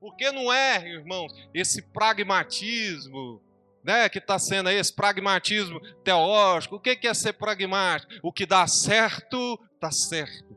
[0.07, 3.43] Porque não é, irmãos, esse pragmatismo,
[3.83, 6.77] né, que está sendo aí, esse pragmatismo teológico.
[6.77, 8.13] O que é ser pragmático?
[8.23, 10.57] O que dá certo, está certo.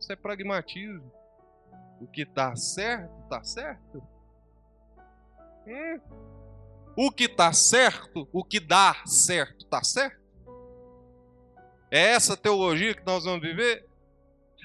[0.00, 1.12] Isso é pragmatismo.
[2.00, 4.02] O que dá certo, está certo.
[5.66, 6.00] Hum.
[6.96, 10.24] O que está certo, o que dá certo, está certo.
[11.90, 13.86] É essa teologia que nós vamos viver?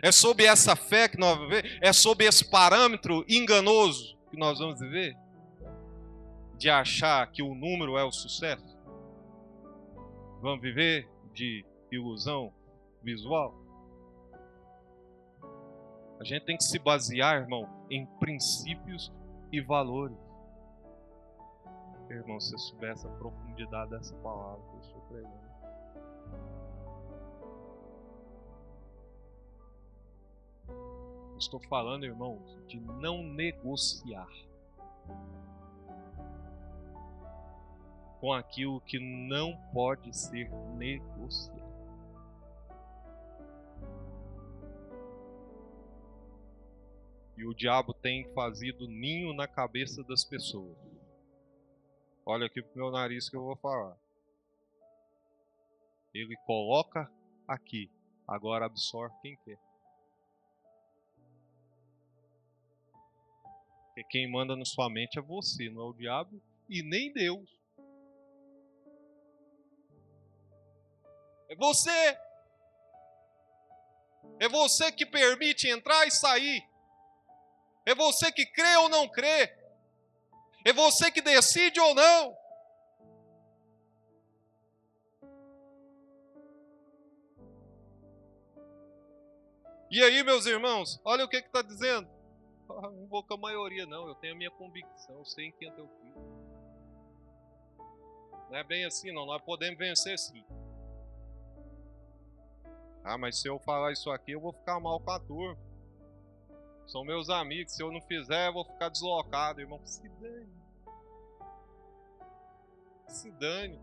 [0.02, 1.80] É sob essa fé que nós vamos viver?
[1.82, 5.16] É sob esse parâmetro enganoso que nós vamos viver?
[6.58, 8.78] De achar que o número é o sucesso?
[10.42, 12.54] Vamos viver de ilusão
[13.04, 13.54] visual?
[16.20, 19.12] A gente tem que se basear, irmão, em princípios
[19.52, 20.18] e valores.
[22.10, 25.49] Irmão, se você soubesse a profundidade dessa palavra que eu estou pregando.
[31.40, 34.28] Estou falando, irmãos, de não negociar
[38.20, 41.58] com aquilo que não pode ser negociado.
[47.38, 50.78] E o diabo tem fazido ninho na cabeça das pessoas.
[52.26, 53.98] Olha aqui pro meu nariz que eu vou falar.
[56.14, 57.10] Ele coloca
[57.48, 57.90] aqui,
[58.28, 59.69] agora absorve quem quer.
[64.00, 67.50] Porque quem manda na sua mente é você, não é o diabo e nem Deus.
[71.50, 72.18] É você.
[74.40, 76.64] É você que permite entrar e sair.
[77.86, 79.54] É você que crê ou não crê.
[80.64, 82.38] É você que decide ou não.
[89.92, 92.19] E aí, meus irmãos, olha o que está dizendo
[92.70, 94.08] não vou com a maioria, não.
[94.08, 96.50] Eu tenho a minha convicção, eu sei em quem é teu filho.
[98.50, 99.26] Não é bem assim, não.
[99.26, 100.44] Nós podemos vencer sim.
[103.04, 105.58] Ah, mas se eu falar isso aqui, eu vou ficar mal com a turma.
[106.88, 107.74] São meus amigos.
[107.74, 109.80] Se eu não fizer, eu vou ficar deslocado, irmão.
[109.86, 110.50] Se dane.
[113.08, 113.80] Se dane.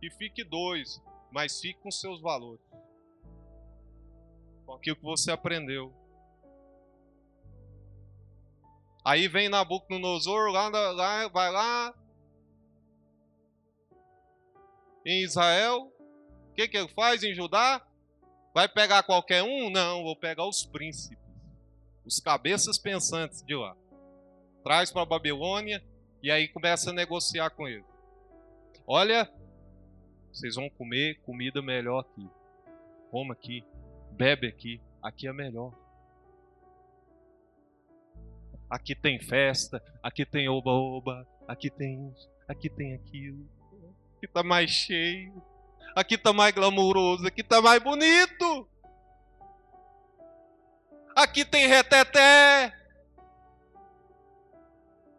[0.00, 2.64] E fique dois, mas fique com seus valores.
[4.64, 5.92] Com aquilo que você aprendeu.
[9.04, 11.94] Aí vem Nabucodonosor, lá, lá, vai lá.
[15.08, 15.90] em Israel?
[16.50, 17.84] O que, que ele faz em Judá?
[18.54, 19.70] Vai pegar qualquer um?
[19.70, 21.18] Não, vou pegar os príncipes,
[22.04, 23.74] os cabeças pensantes de lá.
[24.62, 25.82] Traz para Babilônia
[26.22, 27.84] e aí começa a negociar com ele.
[28.86, 29.30] Olha,
[30.32, 32.28] vocês vão comer comida melhor aqui.
[33.10, 33.64] Coma aqui,
[34.12, 35.72] bebe aqui, aqui é melhor.
[38.70, 43.48] Aqui tem festa, aqui tem oba-oba, aqui tem isso, aqui tem aquilo.
[44.16, 45.42] Aqui está mais cheio,
[45.94, 48.68] aqui está mais glamouroso, aqui está mais bonito.
[51.16, 52.72] Aqui tem reteté.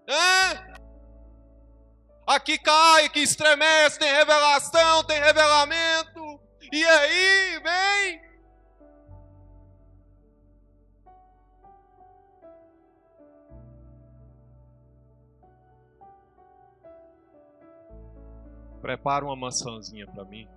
[0.08, 0.70] Hã?
[2.28, 6.40] Aqui cai, aqui estremece, tem revelação, tem revelamento.
[6.72, 8.29] E aí, vem.
[18.90, 20.48] Prepara uma maçãzinha para mim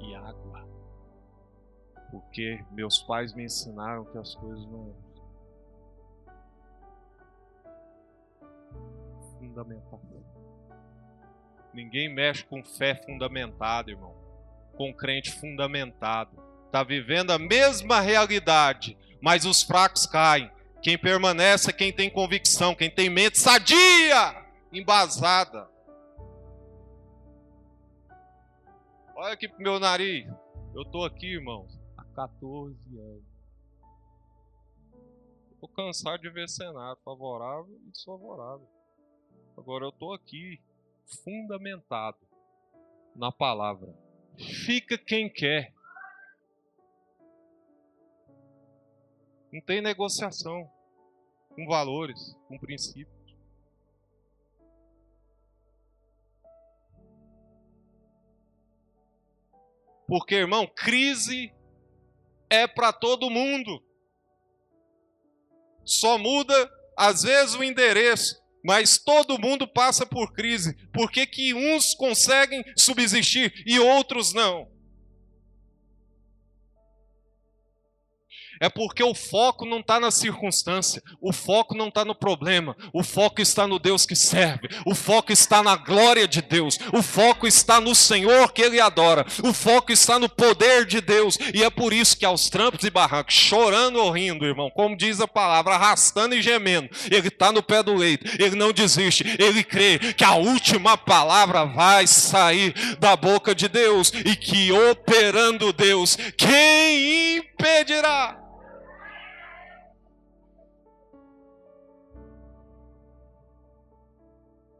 [0.00, 0.66] e água.
[2.10, 4.92] Porque meus pais me ensinaram que as coisas não
[9.38, 10.00] fundamental.
[11.72, 14.16] Ninguém mexe com fé fundamentada, irmão.
[14.76, 16.36] Com crente fundamentado.
[16.64, 20.50] Está vivendo a mesma realidade, mas os fracos caem.
[20.82, 25.75] Quem permanece é quem tem convicção, quem tem mente sadia, embasada.
[29.18, 30.30] Olha aqui pro meu nariz.
[30.74, 33.24] Eu tô aqui, irmãos, há 14 anos.
[35.54, 38.68] Estou cansado de ver cenário favorável e desfavorável.
[39.56, 40.60] Agora eu estou aqui
[41.24, 42.18] fundamentado
[43.14, 43.88] na palavra.
[44.36, 45.72] Fica quem quer.
[49.50, 50.70] Não tem negociação
[51.54, 53.15] com valores, com princípios.
[60.06, 61.52] Porque, irmão, crise
[62.48, 63.82] é para todo mundo.
[65.84, 68.36] Só muda, às vezes, o endereço
[68.66, 70.76] mas todo mundo passa por crise.
[70.92, 74.68] Por que, que uns conseguem subsistir e outros não?
[78.60, 83.02] É porque o foco não está na circunstância, o foco não está no problema, o
[83.02, 87.46] foco está no Deus que serve, o foco está na glória de Deus, o foco
[87.46, 91.70] está no Senhor que ele adora, o foco está no poder de Deus, e é
[91.70, 95.74] por isso que aos trampos e barrancos, chorando ou rindo, irmão, como diz a palavra,
[95.74, 100.24] arrastando e gemendo, ele está no pé do leito, ele não desiste, ele crê que
[100.24, 108.45] a última palavra vai sair da boca de Deus, e que operando Deus, quem impedirá?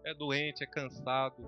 [0.07, 1.45] É doente, é cansado,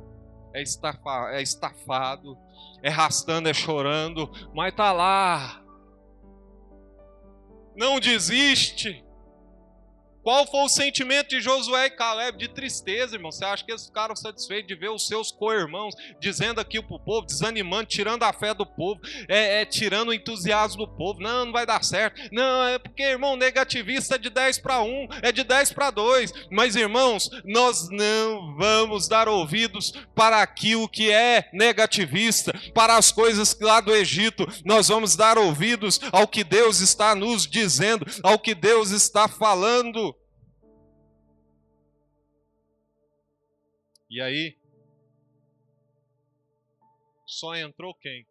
[0.52, 2.36] é, estafa, é estafado,
[2.82, 5.62] é rastando, é chorando, mas está lá.
[7.76, 9.04] Não desiste.
[10.29, 12.37] Qual foi o sentimento de Josué e Caleb?
[12.37, 13.33] De tristeza, irmão.
[13.33, 17.01] Você acha que eles ficaram satisfeitos de ver os seus co-irmãos dizendo aquilo para o
[17.01, 21.18] povo, desanimando, tirando a fé do povo, é, é, tirando o entusiasmo do povo?
[21.22, 22.20] Não, não vai dar certo.
[22.31, 26.31] Não, é porque, irmão, negativista é de 10 para 1, é de 10 para 2.
[26.51, 33.59] Mas, irmãos, nós não vamos dar ouvidos para aquilo que é negativista, para as coisas
[33.59, 34.47] lá do Egito.
[34.62, 40.18] Nós vamos dar ouvidos ao que Deus está nos dizendo, ao que Deus está falando.
[44.11, 44.56] E aí,
[47.26, 48.26] só entrou quem?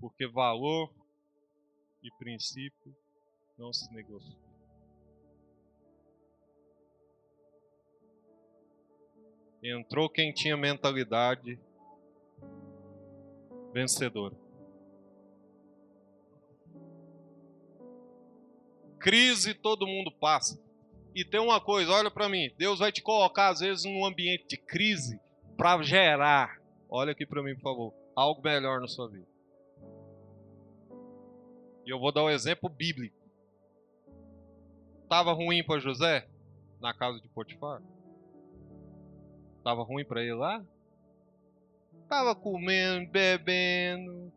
[0.00, 0.90] Porque valor
[2.02, 2.96] e princípio
[3.58, 4.38] não se negociam.
[9.62, 11.60] Entrou quem tinha mentalidade
[13.72, 14.36] vencedora.
[18.98, 20.67] Crise todo mundo passa.
[21.14, 24.46] E tem uma coisa, olha para mim, Deus vai te colocar às vezes num ambiente
[24.46, 25.20] de crise
[25.56, 29.26] para gerar, olha aqui para mim, por favor, algo melhor na sua vida.
[31.84, 33.16] E eu vou dar um exemplo bíblico.
[35.08, 36.28] Tava ruim para José
[36.80, 37.82] na casa de Potifar?
[39.64, 40.64] Tava ruim para ele lá?
[42.08, 44.32] Tava comendo, bebendo,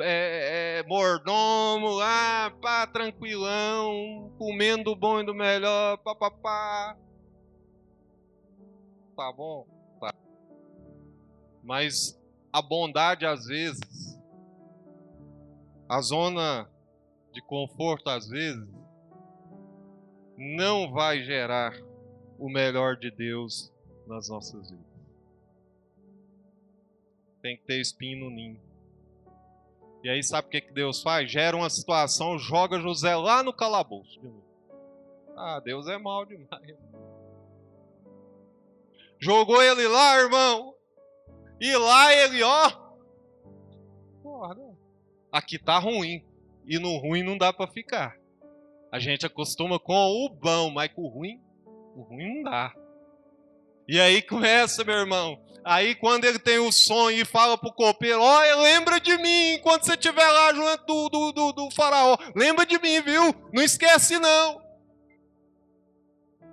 [0.00, 6.96] é, é, mordomo lá, pá, tranquilão, comendo do bom e do melhor, pá, pá, pá.
[9.16, 9.66] Tá bom?
[10.00, 10.14] Tá.
[11.62, 12.20] Mas
[12.52, 14.18] a bondade às vezes,
[15.88, 16.68] a zona
[17.32, 18.68] de conforto às vezes,
[20.36, 21.72] não vai gerar
[22.38, 23.72] o melhor de Deus
[24.06, 24.86] nas nossas vidas.
[27.40, 28.71] Tem que ter espinho no ninho.
[30.02, 31.30] E aí, sabe o que, que Deus faz?
[31.30, 34.20] Gera uma situação, joga José lá no calabouço.
[35.36, 36.76] Ah, Deus é mal demais.
[39.20, 40.74] Jogou ele lá, irmão.
[41.60, 42.70] E lá ele, ó.
[44.22, 44.74] Porra, né?
[45.32, 46.24] aqui tá ruim.
[46.66, 48.16] E no ruim não dá para ficar.
[48.92, 51.40] A gente acostuma com o bom, mas com o ruim,
[51.96, 52.74] o ruim não dá.
[53.88, 55.42] E aí começa, meu irmão.
[55.64, 59.84] Aí quando ele tem o sonho e fala pro copeiro, olha, lembra de mim quando
[59.84, 62.16] você estiver lá junto do, do, do, do faraó.
[62.34, 63.34] Lembra de mim, viu?
[63.52, 64.60] Não esquece não.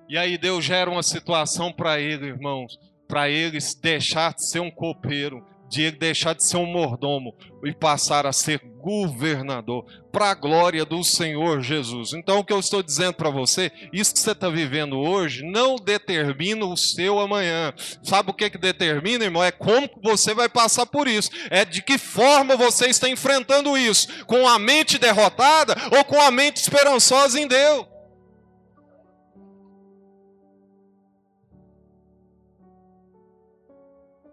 [0.07, 4.71] E aí Deus gera uma situação para ele, irmãos, para eles deixar de ser um
[4.71, 5.45] copeiro,
[5.77, 11.03] ele deixar de ser um mordomo e passar a ser governador, para a glória do
[11.03, 12.13] Senhor Jesus.
[12.13, 15.75] Então, o que eu estou dizendo para você, isso que você está vivendo hoje, não
[15.75, 17.73] determina o seu amanhã.
[18.01, 19.43] Sabe o que, que determina, irmão?
[19.43, 21.29] É como você vai passar por isso.
[21.49, 24.25] É de que forma você está enfrentando isso.
[24.25, 27.85] Com a mente derrotada ou com a mente esperançosa em Deus.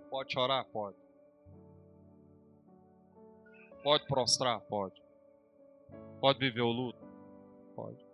[0.09, 0.65] Pode chorar?
[0.73, 1.06] Pode.
[3.87, 4.61] Pode prostrar?
[4.63, 5.01] Pode.
[6.21, 6.99] Pode viver o luto?
[7.77, 8.05] Pode.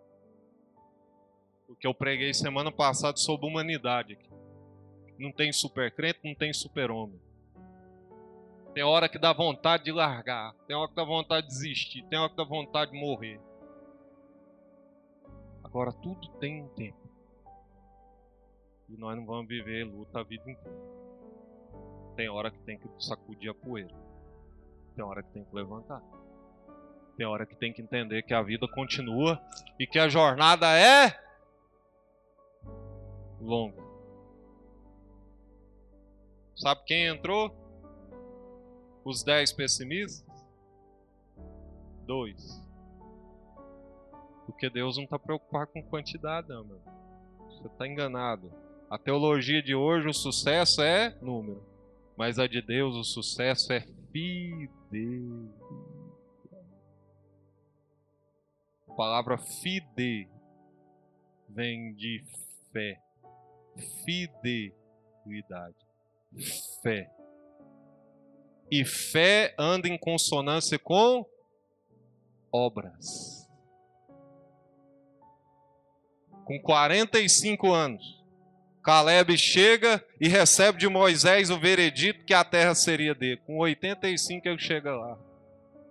[1.66, 4.29] O que eu preguei semana passada sobre humanidade aqui.
[5.18, 7.18] Não tem super crente, não tem super homem.
[8.75, 12.18] Tem hora que dá vontade de largar, tem hora que dá vontade de desistir, tem
[12.18, 13.41] hora que dá vontade de morrer.
[15.64, 17.09] Agora tudo tem um tempo.
[18.91, 20.83] E nós não vamos viver luta a vida inteira.
[22.14, 24.12] Tem hora que tem que sacudir a poeira.
[24.95, 26.03] Tem hora que tem que levantar.
[27.16, 29.40] Tem hora que tem que entender que a vida continua
[29.78, 31.18] e que a jornada é
[33.40, 33.82] longa.
[36.57, 37.55] Sabe quem entrou?
[39.05, 40.24] Os dez pessimistas?
[42.07, 42.62] Dois.
[44.47, 46.80] Porque Deus não está preocupado com quantidade, não, meu.
[47.49, 48.53] Você está enganado.
[48.88, 51.62] A teologia de hoje, o sucesso é número.
[52.16, 55.51] Mas a de Deus, o sucesso é fidelidade.
[58.89, 60.29] A palavra fide
[61.49, 62.23] vem de
[62.73, 63.01] fé.
[64.05, 65.77] Fidelidade.
[66.83, 67.11] Fé.
[68.71, 71.27] E fé anda em consonância com
[72.51, 73.49] obras.
[76.45, 78.22] Com 45 anos,
[78.83, 83.41] Caleb chega e recebe de Moisés o veredito que a terra seria dele.
[83.47, 85.16] Com 85 ele chega lá.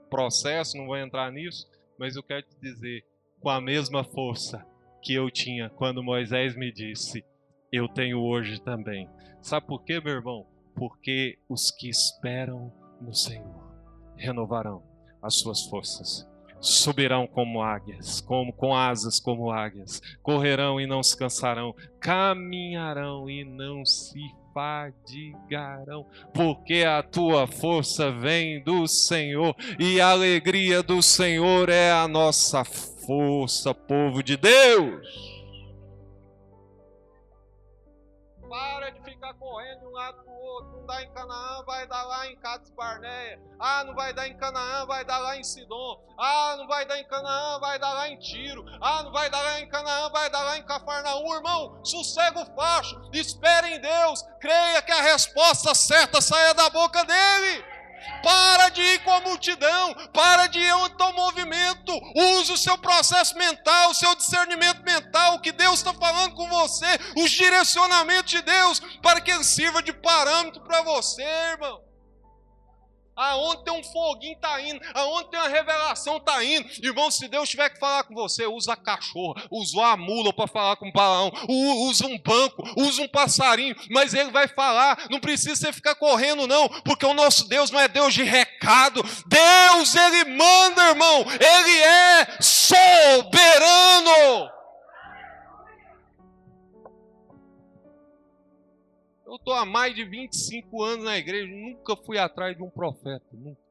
[0.10, 1.66] Processo, não vou entrar nisso,
[1.98, 3.06] mas eu quero te dizer,
[3.40, 4.66] com a mesma força
[5.02, 7.24] que eu tinha quando Moisés me disse,
[7.72, 9.10] eu tenho hoje também.
[9.42, 10.46] Sabe por quê, meu irmão?
[10.76, 13.72] Porque os que esperam no Senhor
[14.18, 14.84] renovarão
[15.22, 16.28] as suas forças
[16.62, 23.44] subirão como águias, como com asas como águias, correrão e não se cansarão, caminharão e
[23.44, 24.20] não se
[24.54, 32.08] fadigarão, porque a tua força vem do Senhor e a alegria do Senhor é a
[32.08, 35.41] nossa força, povo de Deus.
[39.22, 40.72] Ficar correndo de um lado para o outro.
[40.80, 43.40] Não dá em Canaã, vai dar lá em Cades Barneia.
[43.60, 46.04] Ah, não vai dar em Canaã, vai dar lá em Sidom.
[46.18, 48.66] Ah, não vai dar em Canaã, vai dar lá em Tiro.
[48.82, 51.36] Ah, não vai dar lá em Canaã, vai dar lá em Cafarnaum.
[51.36, 53.00] Irmão, sossega o facho.
[53.14, 54.24] Espere em Deus.
[54.40, 57.71] Creia que a resposta certa saia da boca dele.
[58.24, 61.94] Para de ir com a multidão, para de ir onde está o movimento.
[62.16, 66.48] Use o seu processo mental, o seu discernimento mental, o que Deus está falando com
[66.48, 66.88] você,
[67.18, 71.91] os direcionamentos de Deus, para que ele sirva de parâmetro para você, irmão.
[73.22, 76.68] Aonde tem um foguinho está indo, aonde tem uma revelação está indo.
[76.82, 80.48] Irmão, se Deus tiver que falar com você, usa a cachorra, usa a mula para
[80.48, 81.32] falar com o balão,
[81.88, 85.06] usa um banco, usa um passarinho, mas ele vai falar.
[85.10, 89.04] Não precisa você ficar correndo, não, porque o nosso Deus não é Deus de recado.
[89.28, 94.12] Deus, ele manda, irmão, ele é soberano.
[99.32, 103.26] Eu estou há mais de 25 anos na igreja, nunca fui atrás de um profeta,
[103.32, 103.62] nunca.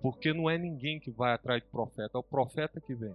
[0.00, 3.14] Porque não é ninguém que vai atrás de profeta, é o profeta que vem.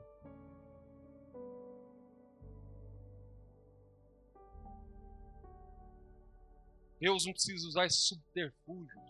[6.99, 9.01] Deus não precisa usar esse subterfúgio.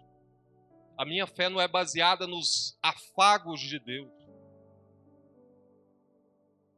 [0.98, 4.10] A minha fé não é baseada nos afagos de Deus.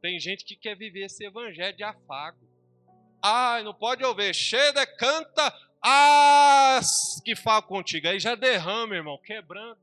[0.02, 2.45] Tem gente que quer viver esse evangelho de afago
[3.28, 4.32] Ai, não pode ouvir.
[4.32, 5.52] Cheia canta,
[5.82, 6.78] ah,
[7.24, 8.06] que fala contigo.
[8.06, 9.80] Aí já derrama, irmão, quebranta.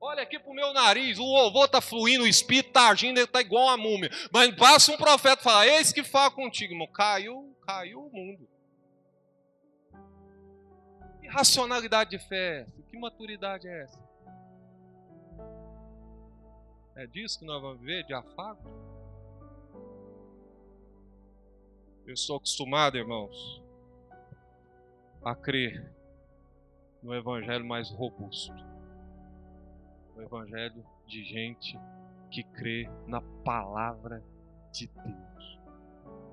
[0.00, 3.40] Olha aqui pro meu nariz, o ovo tá fluindo, o espírito tá agindo, ele tá
[3.40, 4.10] igual uma múmia.
[4.32, 6.88] Mas passa um profeta e fala, eis que fala contigo, irmão.
[6.88, 8.48] Caiu, caiu o mundo.
[11.20, 12.82] Que racionalidade de fé é essa?
[12.90, 14.04] Que maturidade é essa?
[16.96, 18.93] É disso que nós vamos viver, de afago?
[22.06, 23.62] Eu estou acostumado, irmãos,
[25.24, 25.90] a crer
[27.02, 28.52] no evangelho mais robusto
[30.16, 31.78] o evangelho de gente
[32.30, 34.22] que crê na palavra
[34.72, 35.60] de Deus.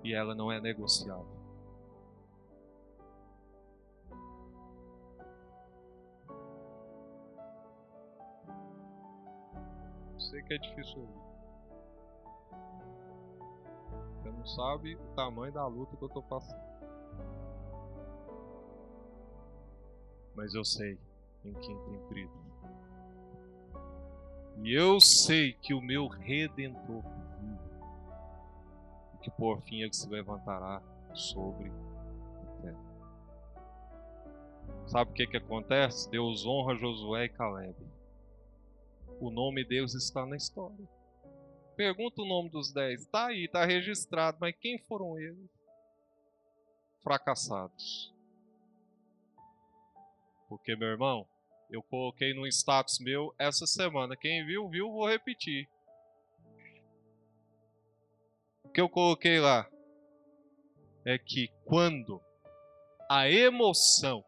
[0.03, 1.41] E ela não é negociável.
[10.17, 11.30] Sei que é difícil ouvir.
[14.21, 16.61] Você não sabe o tamanho da luta que eu estou passando.
[20.35, 20.97] Mas eu sei
[21.43, 22.31] em quem tem crido.
[24.63, 27.01] E eu sei que o meu redentor
[27.39, 27.59] vive,
[29.15, 30.83] e que por fim ele se levantará
[31.15, 32.91] sobre a terra.
[34.85, 36.09] Sabe o que, que acontece?
[36.11, 37.75] Deus honra Josué e Caleb.
[39.19, 40.87] O nome de Deus está na história.
[41.81, 43.01] Pergunta o nome dos dez.
[43.01, 44.37] Está aí, está registrado.
[44.39, 45.49] Mas quem foram eles?
[47.01, 48.13] Fracassados.
[50.47, 51.27] Porque, meu irmão,
[51.71, 54.15] eu coloquei no status meu essa semana.
[54.15, 55.67] Quem viu, viu, vou repetir.
[58.63, 59.67] O que eu coloquei lá
[61.03, 62.21] é que quando
[63.09, 64.23] a emoção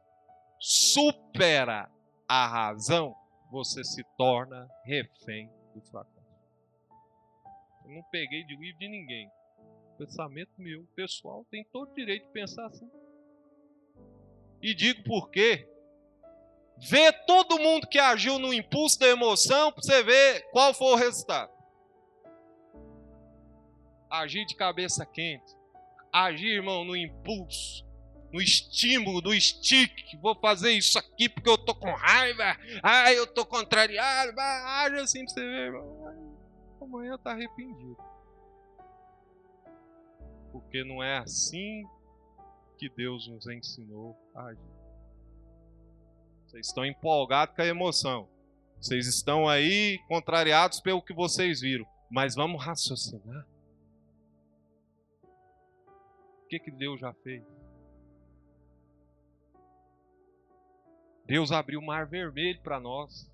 [0.60, 1.88] supera
[2.28, 3.16] a razão,
[3.51, 6.12] você se torna refém do fracasso.
[7.86, 9.29] Eu não peguei de livro de ninguém.
[9.97, 12.89] Pensamento meu, pessoal, tem todo direito de pensar assim.
[14.61, 15.67] E digo por quê?
[16.77, 20.95] Vê todo mundo que agiu no impulso da emoção para você ver qual foi o
[20.95, 21.51] resultado.
[24.09, 25.55] Agir de cabeça quente.
[26.11, 27.86] Agir, irmão, no impulso,
[28.31, 29.91] no estímulo, no stick.
[30.21, 32.57] Vou fazer isso aqui porque eu tô com raiva.
[32.81, 34.39] Ai, eu tô contrariado.
[34.39, 36.03] Age assim para você ver, irmão.
[36.93, 37.97] Amanhã tá arrependido.
[40.51, 41.83] Porque não é assim
[42.77, 44.61] que Deus nos ensinou a agir.
[46.45, 48.29] Vocês estão empolgados com a emoção.
[48.79, 51.87] Vocês estão aí contrariados pelo que vocês viram.
[52.11, 53.43] Mas vamos raciocinar.
[56.43, 57.43] O que, que Deus já fez?
[61.25, 63.32] Deus abriu o mar vermelho para nós.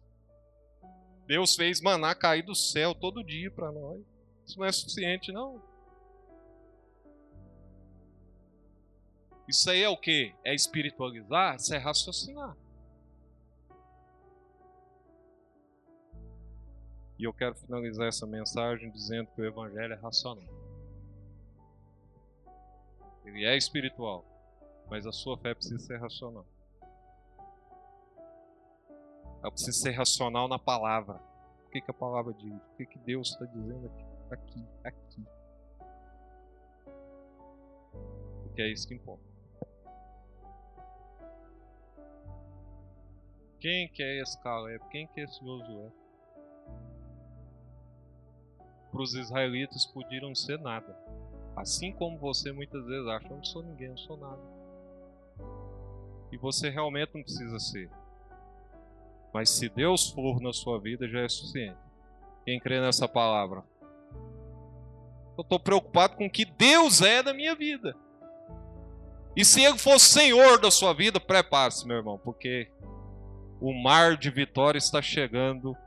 [1.29, 4.01] Deus fez maná cair do céu todo dia para nós.
[4.47, 5.61] Isso não é suficiente, não.
[9.47, 10.33] Isso aí é o que?
[10.43, 11.55] É espiritualizar?
[11.55, 12.57] Isso é raciocinar.
[17.19, 20.49] E eu quero finalizar essa mensagem dizendo que o Evangelho é racional.
[23.23, 24.25] Ele é espiritual,
[24.89, 26.47] mas a sua fé precisa ser racional.
[29.41, 31.19] Ela precisa ser racional na palavra.
[31.65, 32.53] O que, que a palavra diz?
[32.53, 34.05] O que, que Deus está dizendo aqui?
[34.31, 35.25] Aqui, aqui.
[38.43, 39.23] Porque é isso que importa.
[43.59, 44.83] Quem que é esse Caleb?
[44.89, 45.91] Quem que é esse Josué?
[48.91, 50.95] para os israelitas podiam ser nada.
[51.55, 54.41] Assim como você muitas vezes acha, eu não sou ninguém, eu não sou nada.
[56.31, 57.89] E você realmente não precisa ser.
[59.33, 61.77] Mas se Deus for na sua vida, já é suficiente.
[62.45, 63.63] Quem crê nessa palavra?
[65.37, 67.95] Eu estou preocupado com o que Deus é da minha vida.
[69.35, 72.69] E se Ele for Senhor da sua vida, prepare-se, meu irmão, porque
[73.61, 75.77] o mar de vitória está chegando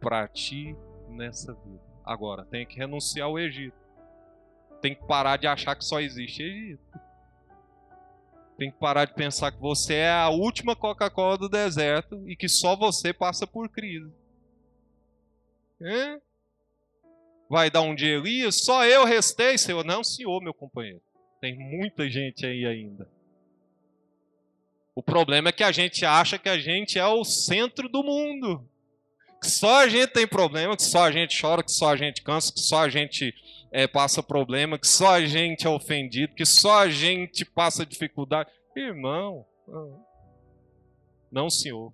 [0.00, 0.76] para ti
[1.08, 1.80] nessa vida.
[2.04, 3.76] Agora, tem que renunciar ao Egito.
[4.80, 6.82] Tem que parar de achar que só existe Egito.
[8.58, 12.48] Tem que parar de pensar que você é a última Coca-Cola do deserto e que
[12.48, 14.12] só você passa por crise.
[15.80, 16.20] É?
[17.48, 18.64] Vai dar um dia Elias?
[18.64, 19.84] Só eu restei, Senhor.
[19.84, 21.02] Não, senhor, meu companheiro.
[21.40, 23.08] Tem muita gente aí ainda.
[24.94, 28.68] O problema é que a gente acha que a gente é o centro do mundo
[29.42, 32.22] que só a gente tem problema, que só a gente chora, que só a gente
[32.22, 33.34] cansa, que só a gente
[33.72, 38.50] é, passa problema, que só a gente é ofendido, que só a gente passa dificuldade.
[38.76, 39.46] Irmão,
[41.30, 41.92] não, senhor.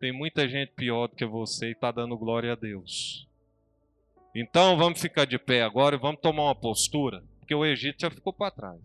[0.00, 3.26] Tem muita gente pior do que você e está dando glória a Deus.
[4.34, 8.10] Então vamos ficar de pé agora e vamos tomar uma postura, porque o Egito já
[8.10, 8.80] ficou para trás.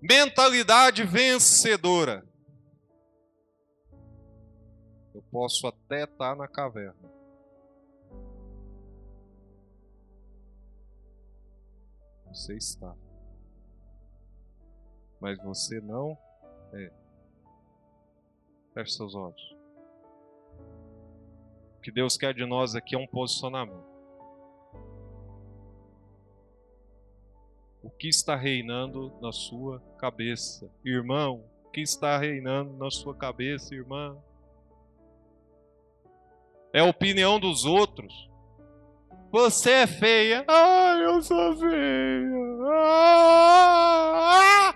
[0.00, 2.27] Mentalidade vencedora.
[5.38, 7.08] Posso até estar na caverna.
[12.26, 12.92] Você está.
[15.20, 16.18] Mas você não
[16.72, 16.92] é.
[18.74, 19.56] Feche seus olhos.
[21.76, 23.86] O que Deus quer de nós aqui é um posicionamento.
[27.80, 31.44] O que está reinando na sua cabeça, irmão?
[31.64, 34.20] O que está reinando na sua cabeça, irmã?
[36.72, 38.28] É a opinião dos outros.
[39.30, 40.44] Você é feia.
[40.48, 42.28] Ah, eu sou feia.
[42.70, 44.74] Ah!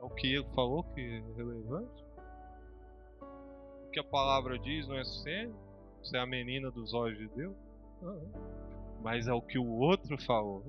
[0.00, 2.04] É o que ele falou que é relevante?
[3.86, 5.54] O que a palavra diz não é suficiente?
[6.02, 7.56] Você é a menina dos olhos de Deus?
[9.02, 10.64] Mas é o que o outro falou.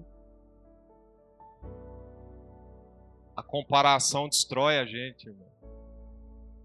[3.42, 5.48] A comparação destrói a gente, irmão.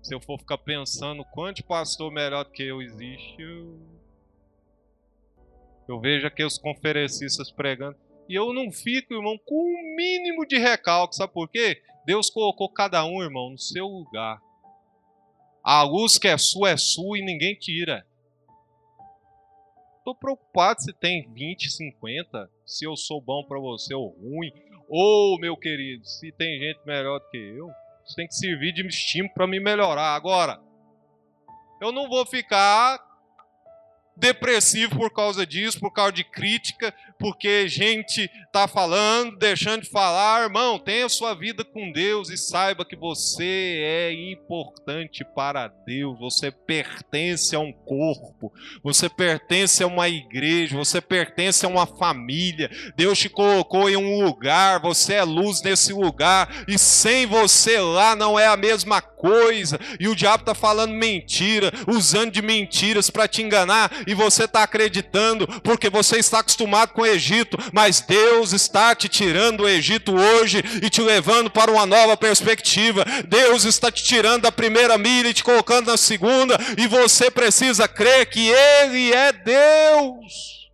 [0.03, 3.81] Se eu for ficar pensando quanto pastor melhor do que eu existe, eu,
[5.89, 7.97] eu vejo aqui os conferencistas pregando.
[8.29, 11.17] E eu não fico, irmão, com o um mínimo de recalque.
[11.17, 11.83] Sabe por quê?
[12.05, 14.39] Deus colocou cada um, irmão, no seu lugar.
[15.65, 18.07] A luz que é sua é sua e ninguém tira.
[19.97, 24.53] Estou preocupado se tem 20, 50, se eu sou bom para você ou ruim.
[24.89, 27.69] Ô, oh, meu querido, se tem gente melhor do que eu,
[28.05, 30.15] isso tem que servir de estímulo para me melhorar.
[30.15, 30.61] Agora,
[31.81, 33.06] eu não vou ficar
[34.17, 40.45] depressivo por causa disso, por causa de crítica, porque gente está falando, deixando de falar.
[40.45, 46.19] Irmão, tenha sua vida com Deus e saiba que você é importante para Deus.
[46.19, 48.53] Você pertence a um corpo,
[48.83, 52.71] você pertence a uma igreja, você pertence a uma família.
[52.97, 58.15] Deus te colocou em um lugar, você é luz nesse lugar, e sem você lá
[58.17, 59.79] não é a mesma coisa.
[59.99, 64.63] E o diabo está falando mentira, usando de mentiras para te enganar, e você está
[64.63, 70.15] acreditando, porque você está acostumado com o Egito, mas Deus está te tirando do Egito
[70.15, 73.05] hoje e te levando para uma nova perspectiva.
[73.27, 77.89] Deus está te tirando da primeira milha e te colocando na segunda, e você precisa
[77.89, 80.66] crer que Ele é Deus.